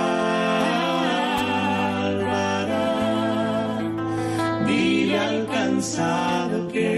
[4.66, 6.93] Dile al cansado que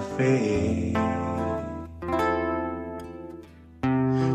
[0.00, 0.92] fe.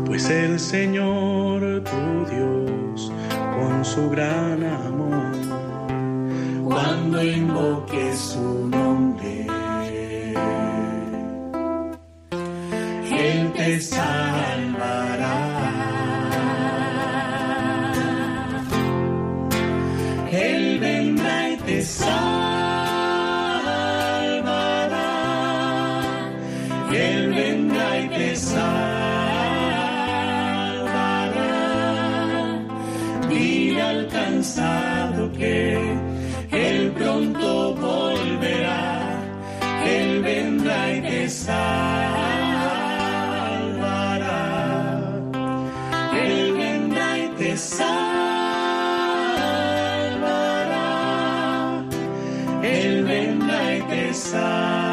[0.06, 3.12] Pues el Señor tu Dios,
[3.58, 5.32] con su gran amor,
[6.64, 7.89] cuando invoque
[53.90, 54.89] vendrá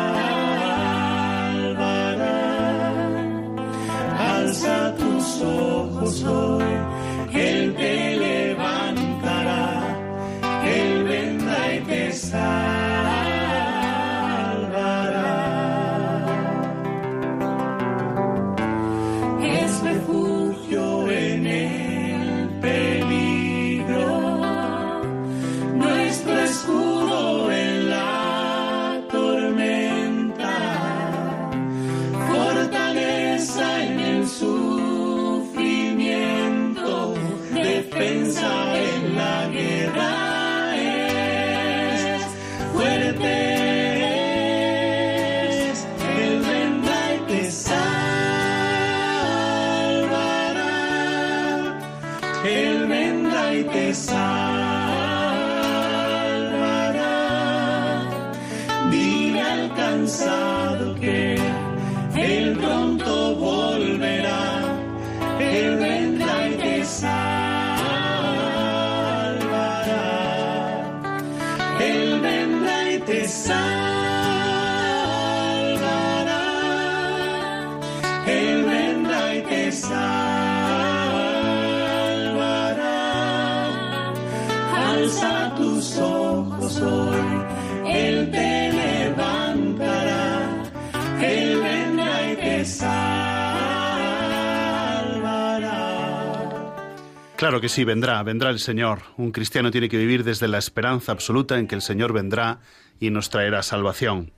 [97.38, 99.04] Claro que sí, vendrá, vendrá el Señor.
[99.16, 102.62] Un cristiano tiene que vivir desde la esperanza absoluta en que el Señor vendrá
[103.00, 104.32] y nos traerá salvación.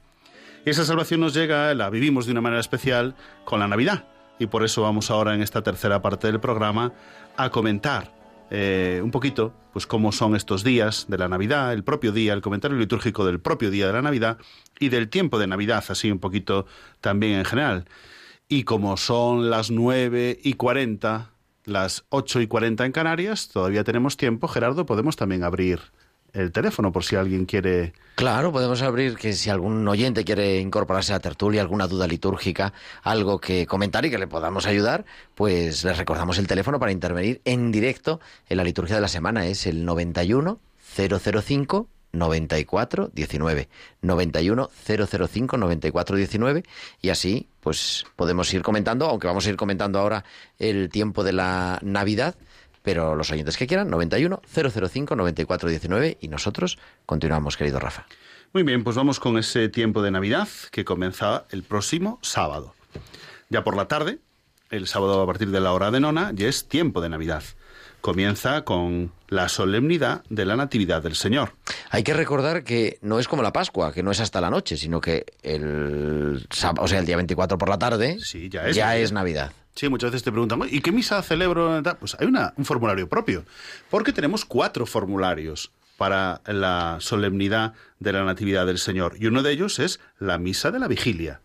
[0.65, 4.03] Esa salvación nos llega, la vivimos de una manera especial con la Navidad.
[4.37, 6.91] Y por eso vamos ahora en esta tercera parte del programa
[7.37, 8.11] a comentar
[8.51, 12.41] eh, un poquito pues cómo son estos días de la Navidad, el propio día, el
[12.41, 14.39] comentario litúrgico del propio día de la Navidad
[14.77, 16.65] y del tiempo de Navidad, así un poquito
[16.99, 17.85] también en general.
[18.49, 21.31] Y como son las nueve y cuarenta,
[21.69, 25.79] las ocho y cuarenta en Canarias, todavía tenemos tiempo, Gerardo, podemos también abrir
[26.33, 31.13] el teléfono por si alguien quiere Claro, podemos abrir que si algún oyente quiere incorporarse
[31.13, 35.05] a la tertulia, alguna duda litúrgica, algo que comentar y que le podamos ayudar,
[35.35, 39.45] pues les recordamos el teléfono para intervenir en directo en la liturgia de la semana.
[39.47, 40.59] Es el 91
[40.97, 43.69] 005 94 19
[44.01, 46.63] 91 005 94 19
[47.01, 50.23] y así pues podemos ir comentando, aunque vamos a ir comentando ahora
[50.57, 52.35] el tiempo de la Navidad,
[52.81, 58.05] pero los oyentes que quieran, 91 005 94 19 y nosotros continuamos, querido Rafa.
[58.53, 62.73] Muy bien, pues vamos con ese tiempo de Navidad que comienza el próximo sábado.
[63.49, 64.19] Ya por la tarde,
[64.71, 67.43] el sábado a partir de la hora de nona, ya es tiempo de Navidad.
[68.01, 71.53] Comienza con la solemnidad de la Natividad del Señor.
[71.89, 74.77] Hay que recordar que no es como la Pascua, que no es hasta la noche,
[74.77, 76.47] sino que el
[76.79, 79.03] o sea, el día 24 por la tarde Sí, ya es ya Navidad.
[79.03, 79.51] es Navidad.
[79.75, 81.81] Sí, muchas veces te preguntan, ¿y qué misa celebro?
[81.99, 83.45] Pues hay una- un formulario propio,
[83.89, 89.51] porque tenemos cuatro formularios para la solemnidad de la Natividad del Señor, y uno de
[89.51, 91.41] ellos es la misa de la vigilia.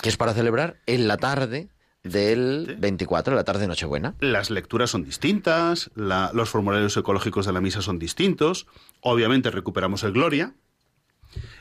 [0.00, 1.68] Que es para celebrar en la tarde
[2.10, 4.14] del 24, la tarde de Nochebuena.
[4.20, 8.66] Las lecturas son distintas, la- los formularios ecológicos de la misa son distintos,
[9.00, 10.54] obviamente recuperamos el Gloria,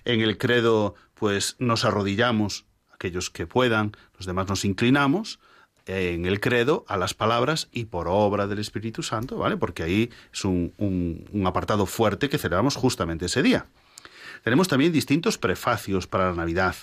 [0.06, 5.40] en el credo pues nos arrodillamos, aquellos que puedan, los demás nos inclinamos,
[5.88, 9.56] en el credo a las palabras y por obra del Espíritu Santo, ¿vale?
[9.56, 13.68] Porque ahí es un, un- un apartado fuerte que celebramos justamente ese día.
[14.44, 16.76] Tenemos también distintos prefacios para la Navidad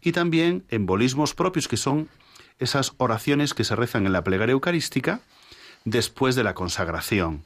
[0.00, 2.08] y también embolismos propios que son
[2.58, 5.20] esas oraciones que se rezan en la plegaria eucarística
[5.84, 7.44] después de la consagración.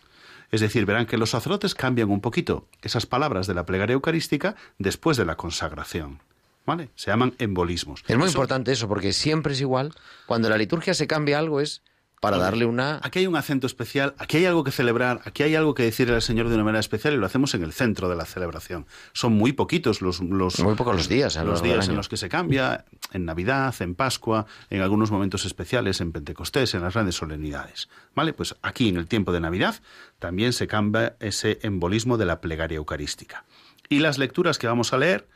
[0.50, 4.56] Es decir, verán que los sacerdotes cambian un poquito esas palabras de la plegaria eucarística
[4.78, 6.20] después de la consagración.
[6.66, 6.90] ¿Vale?
[6.94, 8.04] Se llaman embolismos.
[8.06, 9.94] Es muy Eso- importante eso, porque siempre es igual.
[10.26, 11.82] Cuando la liturgia se cambia algo es
[12.20, 13.00] para darle una...
[13.02, 16.14] Aquí hay un acento especial, aquí hay algo que celebrar, aquí hay algo que decirle
[16.14, 18.86] al Señor de una manera especial y lo hacemos en el centro de la celebración.
[19.14, 22.10] Son muy poquitos los, los, Muy pocos los días a lo los días en los
[22.10, 26.92] que se cambia, en Navidad, en Pascua, en algunos momentos especiales, en Pentecostés, en las
[26.92, 27.88] grandes solemnidades.
[28.14, 28.34] ¿Vale?
[28.34, 29.76] Pues aquí en el tiempo de Navidad
[30.18, 33.44] también se cambia ese embolismo de la plegaria eucarística.
[33.88, 35.26] Y las lecturas que vamos a leer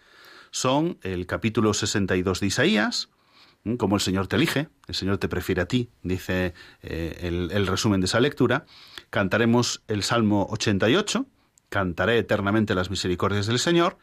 [0.51, 3.09] son el capítulo 62 de Isaías.
[3.79, 7.67] Como el Señor te elige, el Señor te prefiere a ti, dice eh, el, el
[7.67, 8.67] resumen de esa lectura.
[9.11, 11.27] Cantaremos el Salmo 88,
[11.71, 13.97] cantaré eternamente las misericordias del Señor,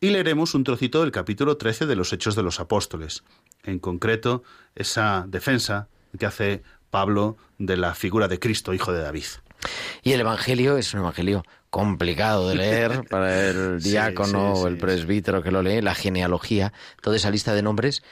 [0.00, 3.22] y leeremos un trocito del capítulo 13 de los Hechos de los Apóstoles,
[3.62, 4.42] en concreto
[4.74, 5.88] esa defensa
[6.18, 9.24] que hace Pablo de la figura de Cristo, hijo de David.
[10.02, 14.66] Y el Evangelio es un Evangelio complicado de leer para el Sí, diácono sí, o
[14.68, 18.02] el presbítero que lo lee, la genealogía, toda esa lista de nombres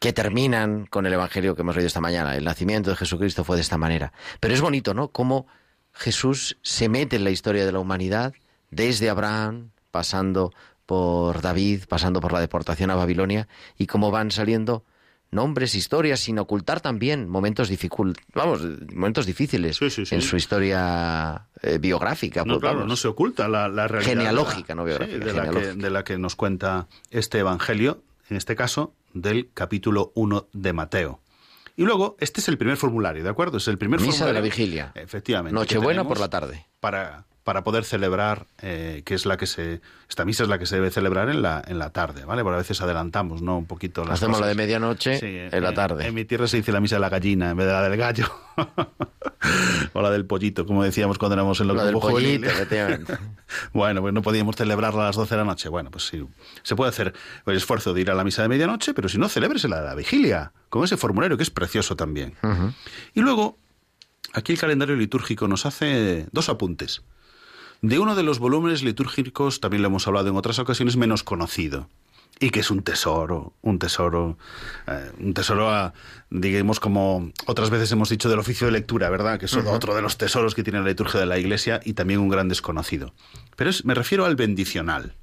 [0.00, 2.36] que terminan con el Evangelio que hemos leído esta mañana.
[2.36, 4.12] El nacimiento de Jesucristo fue de esta manera.
[4.40, 5.08] Pero es bonito, ¿no?
[5.08, 5.46] Cómo
[5.92, 8.34] Jesús se mete en la historia de la humanidad,
[8.70, 10.52] desde Abraham, pasando
[10.86, 14.84] por David, pasando por la deportación a Babilonia, y cómo van saliendo
[15.30, 18.60] nombres, historias, sin ocultar también momentos difíciles, vamos,
[18.92, 20.14] momentos difíciles Sí, sí, sí.
[20.14, 22.44] en su historia eh, biográfica.
[22.44, 22.88] No, pues, claro, vamos.
[22.88, 24.10] no se oculta la, la realidad.
[24.12, 25.82] Genealógica, no biográfica, de, la que, genealógica.
[25.82, 31.20] de la que nos cuenta este Evangelio, en este caso, del capítulo 1 de Mateo.
[31.76, 33.58] Y luego, este es el primer formulario, ¿de acuerdo?
[33.58, 34.42] Es el primer Misa de la formulario.
[34.50, 34.92] vigilia.
[34.94, 35.54] Efectivamente.
[35.54, 36.66] Nochebuena por la tarde.
[36.80, 39.82] Para, para poder celebrar, eh, que es la que se.
[40.08, 42.42] Esta misa es la que se debe celebrar en la, en la tarde, ¿vale?
[42.42, 43.58] Porque a veces adelantamos, ¿no?
[43.58, 46.06] Un poquito las Hacemos la de medianoche Sí, en la eh, tarde.
[46.06, 47.98] En mi tierra se dice la misa de la gallina en vez de la del
[47.98, 48.26] gallo.
[49.92, 52.48] o la del pollito, como decíamos cuando éramos en los La del pollito.
[53.72, 55.68] Bueno, pues no podíamos celebrarla a las 12 de la noche.
[55.68, 56.24] Bueno, pues sí,
[56.62, 57.12] se puede hacer
[57.44, 59.86] el esfuerzo de ir a la misa de medianoche, pero si no, celébrese la de
[59.86, 62.34] la vigilia, con ese formulario que es precioso también.
[63.12, 63.58] Y luego,
[64.32, 67.02] aquí el calendario litúrgico nos hace dos apuntes.
[67.84, 71.90] De uno de los volúmenes litúrgicos, también lo hemos hablado en otras ocasiones, menos conocido.
[72.40, 74.38] Y que es un tesoro, un tesoro,
[74.86, 75.92] eh, un tesoro, a,
[76.30, 79.38] digamos, como otras veces hemos dicho del oficio de lectura, ¿verdad?
[79.38, 82.20] Que es otro de los tesoros que tiene la liturgia de la Iglesia y también
[82.20, 83.12] un gran desconocido.
[83.54, 85.16] Pero es, me refiero al bendicional.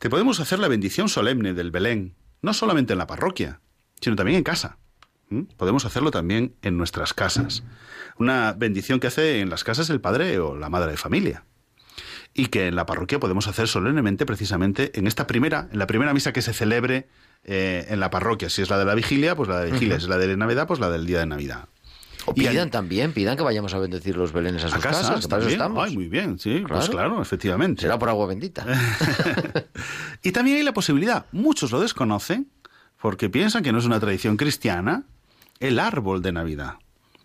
[0.00, 3.60] Te podemos hacer la bendición solemne del Belén, no solamente en la parroquia,
[4.00, 4.78] sino también en casa.
[5.30, 5.46] ¿m?
[5.56, 7.62] Podemos hacerlo también en nuestras casas.
[8.18, 11.44] Una bendición que hace en las casas el padre o la madre de familia.
[12.34, 16.14] Y que en la parroquia podemos hacer solemnemente precisamente en esta primera, en la primera
[16.14, 17.06] misa que se celebre
[17.44, 18.48] eh, en la parroquia.
[18.48, 19.98] Si es la de la vigilia, pues la de vigilia.
[19.98, 21.68] Si es la de Navidad, pues la del día de Navidad.
[22.24, 25.00] O pidan an- también, pidan que vayamos a bendecir los belenes a sus a casa,
[25.00, 25.84] casas, que para eso estamos.
[25.84, 27.82] Ay, muy bien, sí, pues claro, efectivamente.
[27.82, 28.64] Será por agua bendita.
[30.22, 32.48] Y también hay la posibilidad, muchos lo desconocen,
[33.00, 35.02] porque piensan que no es una tradición cristiana,
[35.60, 36.74] el árbol de Navidad.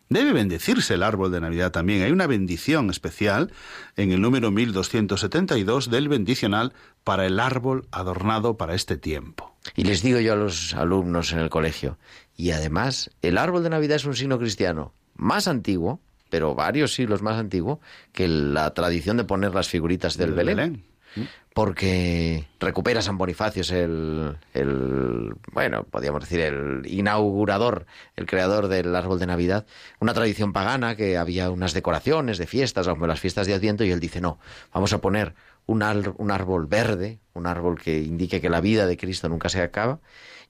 [0.10, 2.02] Debe bendecirse el árbol de Navidad también.
[2.02, 3.52] Hay una bendición especial
[3.98, 9.56] en el número 1272 del bendicional para el árbol adornado para este tiempo.
[9.76, 11.98] Y les digo yo a los alumnos en el colegio,
[12.38, 16.00] y además, el árbol de Navidad es un signo cristiano más antiguo,
[16.30, 17.82] pero varios siglos más antiguo,
[18.14, 20.84] que la tradición de poner las figuritas del Belén.
[21.54, 28.96] Porque recupera San Bonifacio, es el, el, bueno, podríamos decir, el inaugurador, el creador del
[28.96, 29.66] árbol de Navidad.
[30.00, 33.92] Una tradición pagana que había unas decoraciones de fiestas, como las fiestas de Adviento, y
[33.92, 34.38] él dice, no,
[34.72, 35.34] vamos a poner
[35.66, 35.82] un,
[36.18, 40.00] un árbol verde, un árbol que indique que la vida de Cristo nunca se acaba,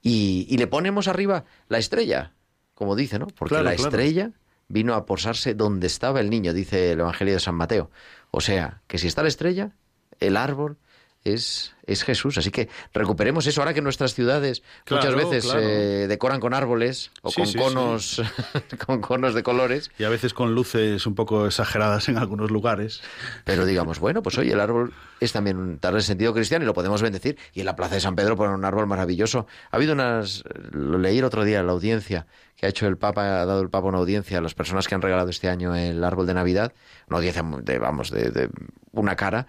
[0.02, 2.34] y, y le ponemos arriba la estrella,
[2.74, 3.28] como dice, ¿no?
[3.28, 3.90] Porque Claro, la claro.
[3.90, 4.32] estrella
[4.68, 7.90] vino a posarse donde estaba el niño, dice el Evangelio de San Mateo.
[8.32, 9.72] O sea, que si está la estrella,
[10.20, 10.78] el árbol
[11.24, 12.38] es, es Jesús.
[12.38, 13.62] Así que recuperemos eso.
[13.62, 15.60] Ahora que nuestras ciudades muchas veces claro.
[15.62, 18.22] eh, decoran con árboles o Sí, con sí, conos
[18.86, 23.02] con conos de colores, Y a veces con luces un poco exageradas en algunos lugares.
[23.44, 26.74] pero digamos, bueno, pues oye, el árbol es también un tal sentido cristiano y lo
[26.74, 27.38] podemos bendecir.
[27.54, 29.48] Y en la Plaza de San Pedro ponen un árbol maravilloso.
[29.72, 32.98] Ha habido unas, lo leí el otro día en la audiencia que ha hecho el
[32.98, 35.76] Papa, ha dado el Papa una audiencia a las personas que han regalado este año
[35.76, 36.74] el árbol de Navidad,
[37.08, 38.50] una audiencia de, vamos, de, de
[38.94, 39.46] una cara,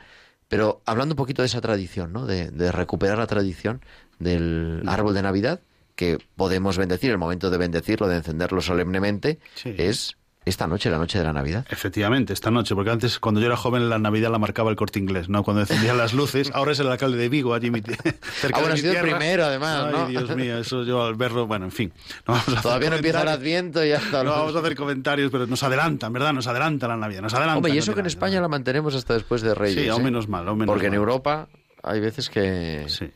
[0.49, 2.27] pero hablando un poquito de esa tradición, ¿no?
[2.27, 3.81] De, de recuperar la tradición
[4.19, 5.61] del árbol de Navidad,
[5.95, 9.75] que podemos bendecir, el momento de bendecirlo, de encenderlo solemnemente, Sí.
[9.79, 10.17] es
[10.49, 11.67] esta noche, la noche de la Navidad.
[11.71, 14.99] Efectivamente, esta noche, porque antes cuando yo era joven la Navidad la marcaba el corte
[14.99, 15.43] inglés, ¿no?
[15.45, 18.61] Cuando encendían las luces, ahora es el alcalde de Vigo, allí mi ti- cerca Ah,
[18.61, 19.19] bueno, de mi sido el tierra.
[19.19, 20.07] primero, además, Ay, ¿no?
[20.09, 21.93] Dios mío, eso yo al verlo, bueno, en fin.
[22.27, 23.29] No vamos a hacer Todavía no empieza el.
[23.29, 24.25] Adviento y ya está.
[24.25, 26.33] No vamos a hacer comentarios, pero nos adelantan, ¿verdad?
[26.33, 27.57] Nos adelanta la Navidad, nos adelanta.
[27.59, 28.43] Hombre, y eso que en España ¿no?
[28.43, 29.83] la mantenemos hasta después de Reyes.
[29.83, 30.05] Sí, aún ¿eh?
[30.05, 30.99] menos mal, aún menos Porque en mal.
[31.01, 31.49] Europa
[31.83, 32.85] hay veces que...
[32.89, 33.11] Sí.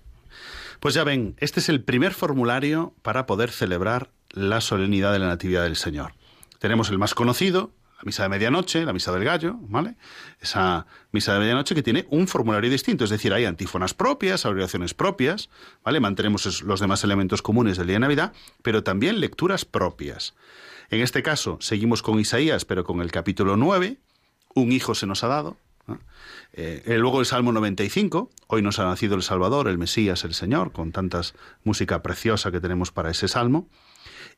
[0.81, 5.27] Pues ya ven, este es el primer formulario para poder celebrar la solemnidad de la
[5.29, 6.13] Natividad del Señor.
[6.63, 9.97] Tenemos el más conocido, la misa de medianoche, la misa del gallo, ¿vale?
[10.41, 14.95] Esa misa de medianoche que tiene un formulario distinto, es decir, hay antífonas propias, oraciones
[14.95, 15.51] propias,
[15.85, 15.99] ¿vale?
[15.99, 18.33] Mantenemos los demás elementos comunes del día de Navidad,
[18.63, 20.37] pero también lecturas propias.
[20.91, 23.97] En este caso, seguimos con Isaías, pero con el capítulo 9,
[24.55, 25.57] un hijo se nos ha dado,
[26.53, 30.71] eh, luego el Salmo 95, hoy nos ha nacido el Salvador, el Mesías, el Señor,
[30.71, 31.35] con tantas
[31.65, 33.69] música preciosa que tenemos para ese salmo.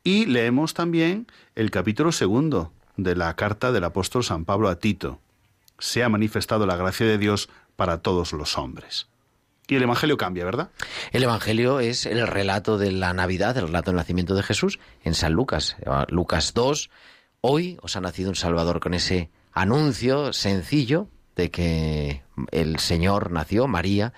[0.07, 5.19] Y leemos también el capítulo segundo de la carta del apóstol San Pablo a Tito.
[5.79, 9.07] Se ha manifestado la gracia de Dios para todos los hombres.
[9.67, 10.69] Y el Evangelio cambia, ¿verdad?
[11.13, 15.15] El Evangelio es el relato de la Navidad, el relato del nacimiento de Jesús en
[15.15, 15.77] San Lucas.
[16.09, 16.91] Lucas 2,
[17.41, 23.69] hoy os ha nacido un Salvador con ese anuncio sencillo de que el Señor nació,
[23.69, 24.13] María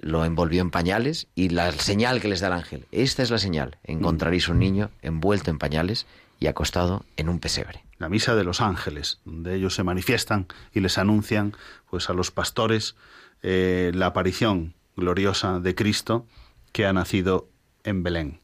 [0.00, 3.38] lo envolvió en pañales y la señal que les da el ángel, esta es la
[3.38, 6.06] señal, encontraréis un niño envuelto en pañales
[6.38, 7.84] y acostado en un pesebre.
[7.98, 11.54] la misa de los ángeles, donde ellos se manifiestan y les anuncian
[11.90, 12.96] pues a los pastores
[13.42, 16.26] eh, la aparición gloriosa de Cristo
[16.72, 17.50] que ha nacido
[17.84, 18.40] en Belén.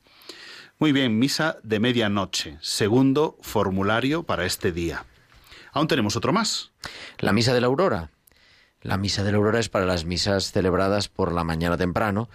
[0.79, 5.07] Muy bien, misa de medianoche, segundo formulario para este día.
[5.73, 6.73] Aún tenemos otro más.
[7.19, 8.11] La misa de la aurora.
[8.87, 12.29] La misa de la aurora es para las misas celebradas por la mañana temprano,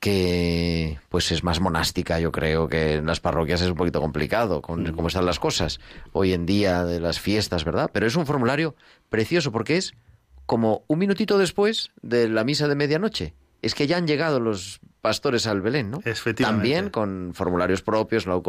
[0.00, 4.62] que pues es más monástica, yo creo que en las parroquias es un poquito complicado
[4.62, 5.78] con cómo están las cosas
[6.12, 7.88] hoy en día de las fiestas, ¿verdad?
[7.92, 8.74] Pero es un formulario
[9.10, 9.94] precioso porque es
[10.44, 13.34] como un minutito después de la misa de medianoche.
[13.62, 16.00] Es que ya han llegado los pastores al Belén, ¿no?
[16.36, 18.40] También con formularios propios, la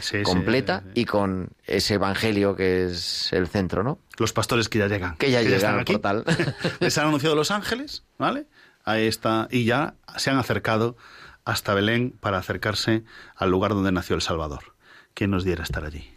[0.00, 1.00] Sí, sí, completa sí, sí.
[1.00, 3.98] y con ese evangelio que es el centro, ¿no?
[4.18, 5.16] Los pastores que ya llegan.
[5.16, 6.24] Que ya llegan al portal.
[6.80, 8.46] Les han anunciado los ángeles, ¿vale?
[8.84, 9.48] Ahí está.
[9.50, 10.96] Y ya se han acercado
[11.44, 13.04] hasta Belén para acercarse
[13.36, 14.74] al lugar donde nació el Salvador.
[15.14, 16.10] ¿Quién nos diera estar allí?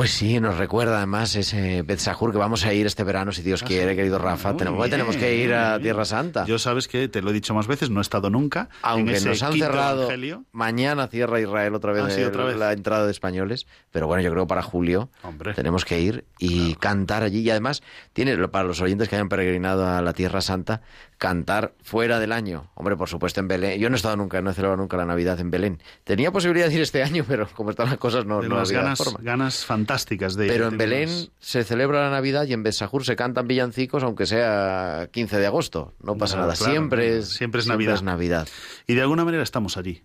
[0.00, 3.62] Pues sí, nos recuerda además ese Betzajur que vamos a ir este verano, si Dios
[3.62, 4.48] quiere, querido Rafa.
[4.48, 5.78] Ah, Muy Tenemos, bien, tenemos que ir a.
[5.78, 6.46] Tierra Santa.
[6.46, 8.70] Yo sabes que te lo he dicho más veces, no he estado nunca.
[8.72, 10.44] en Aunque ese nos han cerrado evangelio.
[10.52, 12.56] mañana cierra Israel otra vez, Ah, sí, otra vez.
[12.56, 15.52] la entrada de españoles, pero bueno, yo creo para julio Hombre.
[15.52, 17.82] tenemos que ir y cantar allí y además
[18.14, 20.80] tiene para los oyentes que hayan peregrinado a la Tierra Santa
[21.20, 22.70] cantar fuera del año.
[22.74, 23.78] Hombre, por supuesto en Belén.
[23.78, 25.82] Yo no he estado nunca, no he celebrado nunca la Navidad en Belén.
[26.02, 28.80] Tenía posibilidad de ir este año, pero como están las cosas no, De no había
[28.80, 29.18] ganas, forma.
[29.22, 30.52] ganas fantásticas de ir.
[30.52, 34.24] Pero en Belén unas- se celebra la Navidad y en Besajur se cantan villancicos aunque
[34.24, 35.92] sea 15 de agosto.
[36.02, 36.54] No pasa nada.
[36.54, 37.20] claro, siempre, claro.
[37.20, 38.00] es, Siempre es Navidad.
[38.00, 38.48] Navidad.
[38.86, 40.02] Y de alguna manera estamos allí.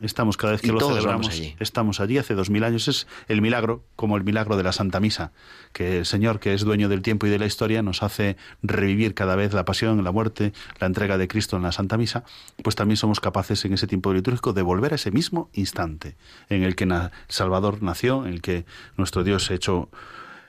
[0.00, 1.28] Estamos cada vez que Y lo celebramos.
[1.28, 1.54] allí.
[1.60, 2.88] Estamos allí hace dos mil años.
[2.88, 5.32] Es el milagro, como el milagro de la Santa Misa,
[5.72, 9.14] que el Señor, que es dueño del tiempo y de la historia, nos hace revivir
[9.14, 12.24] cada vez la pasión, la muerte, la entrega de Cristo en la Santa Misa.
[12.62, 16.16] Pues también somos capaces en ese tiempo litúrgico de volver a ese mismo instante
[16.48, 16.88] en el que
[17.28, 18.64] Salvador nació, en el que
[18.96, 19.90] nuestro Dios se hecho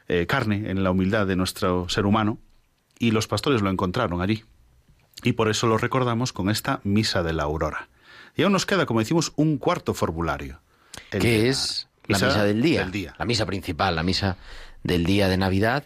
[0.08, 2.38] eh, carne en la humildad de nuestro ser humano
[3.00, 4.44] y los pastores lo encontraron allí.
[5.24, 7.90] Y por eso lo recordamos con esta misa de la aurora.
[8.42, 10.62] Y aún nos queda, como decimos, un cuarto formulario.
[11.12, 13.14] El que es la misa del día, del día.
[13.20, 14.36] la misa principal, la misa
[14.82, 15.86] del día de Navidad,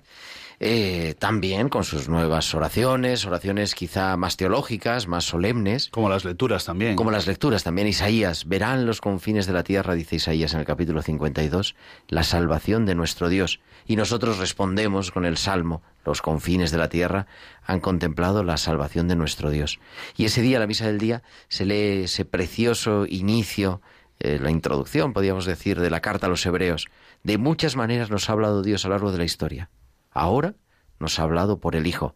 [0.68, 6.66] eh, también con sus nuevas oraciones, oraciones quizá más teológicas, más solemnes, Como las lecturas
[6.66, 6.96] también.
[6.96, 7.88] como las lecturas también.
[7.88, 11.76] Isaías, verán los confines de la tierra, dice Isaías en el capítulo 52,
[12.08, 13.60] la salvación de nuestro Dios.
[13.86, 17.28] Y nosotros respondemos con el Salmo, los confines de la tierra
[17.64, 19.80] han contemplado la salvación de nuestro Dios.
[20.18, 23.82] Y ese día, la misa del día, se lee ese precioso inicio,
[24.20, 26.88] eh, la introducción, podríamos decir, de la carta a los hebreos.
[27.22, 29.70] De muchas maneras nos ha hablado Dios a lo largo de la historia.
[30.16, 30.56] Ahora
[30.98, 32.16] nos ha hablado por el Hijo.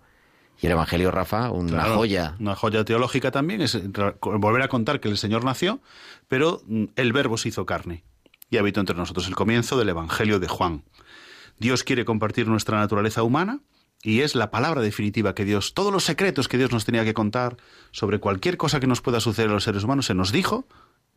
[0.62, 2.36] Y el Evangelio, Rafa, una Claro, joya.
[2.40, 3.78] Una joya teológica también es
[4.22, 5.82] volver a contar que el Señor nació,
[6.28, 8.04] pero mm, el Verbo se hizo carne
[8.50, 9.28] y habitó entre nosotros.
[9.28, 10.84] El comienzo del Evangelio de Juan.
[11.60, 13.62] Dios quiere compartir nuestra naturaleza humana
[14.02, 17.14] y es la palabra definitiva que Dios, todos los secretos que Dios nos tenía que
[17.14, 17.58] contar
[17.92, 20.68] sobre cualquier cosa que nos pueda suceder a los seres humanos, se nos dijo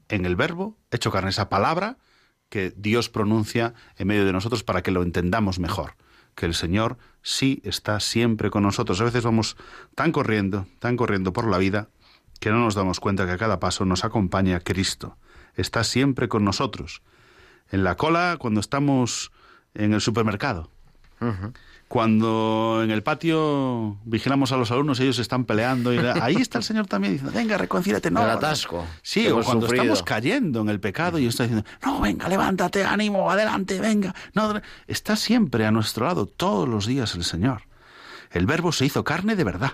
[0.08, 1.98] en el Verbo hecho carne, esa palabra
[2.48, 5.94] que Dios pronuncia en medio de nosotros para que lo entendamos mejor.
[6.34, 9.00] Que el Señor sí está siempre con nosotros.
[9.00, 9.56] A veces vamos
[9.94, 11.88] tan corriendo, tan corriendo por la vida,
[12.40, 15.16] que no nos damos cuenta que a cada paso nos acompaña Cristo.
[15.54, 17.02] Está siempre con nosotros.
[17.70, 19.32] En la cola, cuando estamos
[19.74, 20.70] en el supermercado.
[21.92, 26.64] Cuando en el patio vigilamos a los alumnos, ellos están peleando y ahí está el
[26.64, 28.22] Señor también diciendo, venga, reconcílate, no.
[28.22, 28.32] El no".
[28.32, 29.82] atasco Sí, o cuando sufrido.
[29.84, 34.14] estamos cayendo en el pecado y está diciendo, no, venga, levántate, ánimo, adelante, venga.
[34.32, 37.64] No, está siempre a nuestro lado todos los días el Señor.
[38.30, 39.72] El Verbo se hizo carne de verdad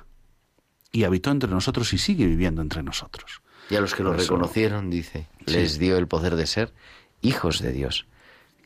[0.91, 3.43] y habitó entre nosotros y sigue viviendo entre nosotros.
[3.71, 5.53] Y a los que lo eso- reconocieron, dice, Sí.
[5.53, 6.75] les dio el poder de ser
[7.23, 8.07] hijos de Dios.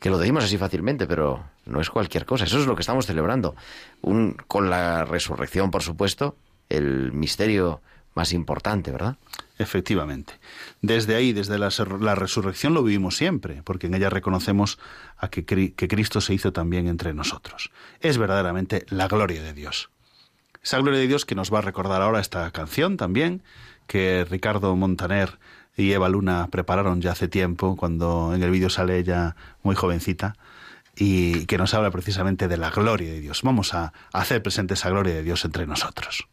[0.03, 2.43] Que lo decimos así fácilmente, pero no es cualquier cosa.
[2.43, 3.55] Eso es lo que estamos celebrando.
[4.01, 6.35] Un, con la resurrección, por supuesto,
[6.67, 7.79] el misterio
[8.13, 9.15] más importante, ¿verdad?
[9.57, 10.33] Efectivamente.
[10.81, 11.69] Desde ahí, desde la,
[12.15, 14.77] resurrección lo vivimos siempre, porque en ella reconocemos
[15.15, 17.71] a que Cristo se hizo también entre nosotros.
[18.01, 19.89] Es verdaderamente la gloria de Dios.
[20.61, 23.41] Esa gloria de Dios que nos va a recordar ahora esta canción también,
[23.87, 25.39] que Ricardo Montaner
[25.75, 30.35] y Eva Luna prepararon ya hace tiempo, cuando en el vídeo sale ella muy jovencita,
[30.95, 33.41] y que nos habla precisamente de la gloria de Dios.
[33.43, 36.27] Vamos a hacer presente esa gloria de Dios entre nosotros.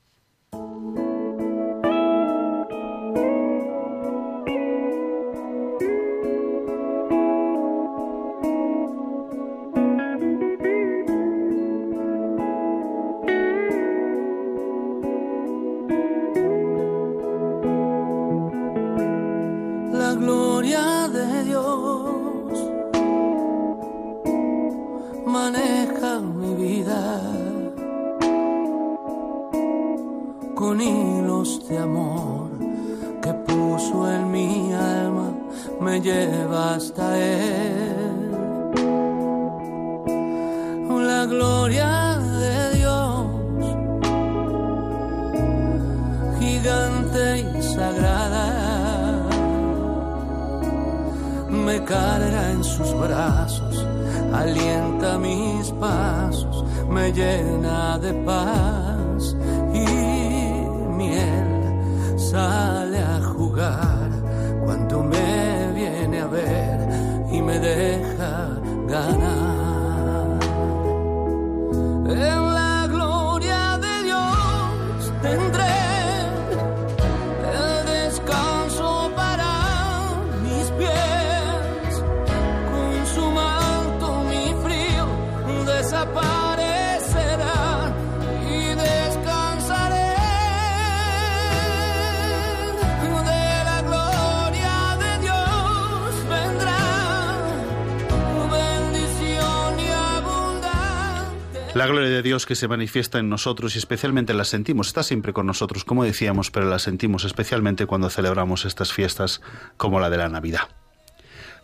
[101.80, 105.32] La gloria de Dios que se manifiesta en nosotros y especialmente la sentimos, está siempre
[105.32, 109.40] con nosotros, como decíamos, pero la sentimos especialmente cuando celebramos estas fiestas
[109.78, 110.68] como la de la Navidad.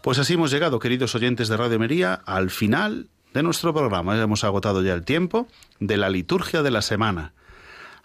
[0.01, 4.19] Pues así hemos llegado, queridos oyentes de Radio María, al final de nuestro programa.
[4.19, 5.49] Hemos agotado ya el tiempo
[5.81, 7.35] de la liturgia de la semana.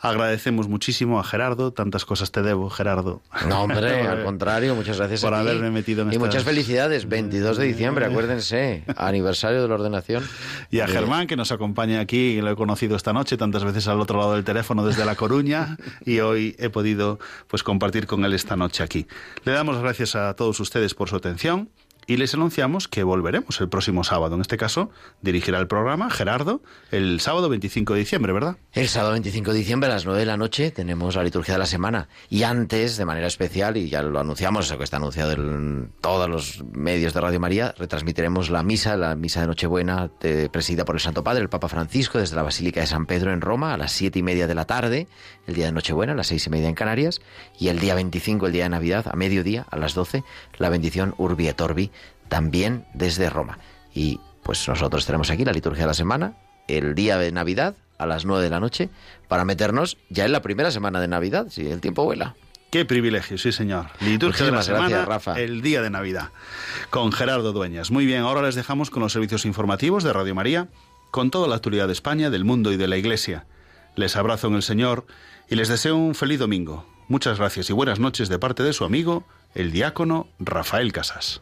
[0.04, 3.22] Agradecemos muchísimo a Gerardo, tantas cosas te debo, Gerardo.
[3.48, 5.48] No, hombre, al contrario, muchas gracias Por a ti.
[5.48, 10.24] haberme metido en Y estas- muchas felicidades, 22 de diciembre, acuérdense, aniversario de la ordenación.
[10.72, 13.88] Y a Germán, que nos acompaña aquí, que lo he conocido esta noche tantas veces
[13.88, 18.26] al otro lado del teléfono desde La Coruña, y hoy he podido pues compartir con
[18.26, 19.06] él esta noche aquí.
[19.44, 21.70] Le damos las gracias a todos ustedes por su atención
[22.08, 24.36] y les anunciamos que volveremos el próximo sábado.
[24.36, 24.90] En este caso,
[25.22, 28.58] dirigirá el programa Gerardo el sábado 25 de diciembre, ¿verdad?
[28.74, 31.60] El sábado 25 de diciembre a las 9 de la noche tenemos la liturgia de
[31.60, 32.10] la semana.
[32.30, 36.30] Y antes, de manera especial, y ya lo anunciamos, eso que está anunciado en todos
[36.30, 40.96] los medios de Radio María, retransmitiremos la misa, la misa de Nochebuena, de- presidida por
[40.96, 43.78] el Santo Padre, el Papa Francisco, desde la Basílica de San Pedro en Roma, a
[43.78, 45.08] las siete y media de la tarde,
[45.48, 47.22] el día de Nochebuena, a las seis y media en Canarias,
[47.60, 50.24] y el día 25, el día de Navidad, a mediodía, a las 12,
[50.58, 51.60] la bendición Urbi et
[52.32, 53.60] también desde Roma.
[53.94, 56.38] Y pues nosotros tenemos aquí la liturgia de la semana,
[56.70, 58.90] el día de Navidad a las 9 de la noche
[59.28, 62.38] para meternos ya en la primera semana de Navidad, si el tiempo vuela.
[62.70, 63.88] Qué privilegio, sí señor.
[64.00, 65.42] Liturgia de la semana, gracias, Rafa.
[65.42, 66.30] el día de Navidad,
[66.90, 67.92] con Gerardo Dueñas.
[67.92, 70.70] Muy bien, ahora les dejamos con los servicios informativos de Radio María,
[71.12, 73.46] con toda la actualidad de España, del mundo y de la Iglesia.
[73.98, 75.06] Les abrazo en el Señor
[75.50, 76.86] y les deseo un feliz domingo.
[77.10, 81.42] Muchas gracias y buenas noches de parte de su amigo, el diácono Rafael Casas.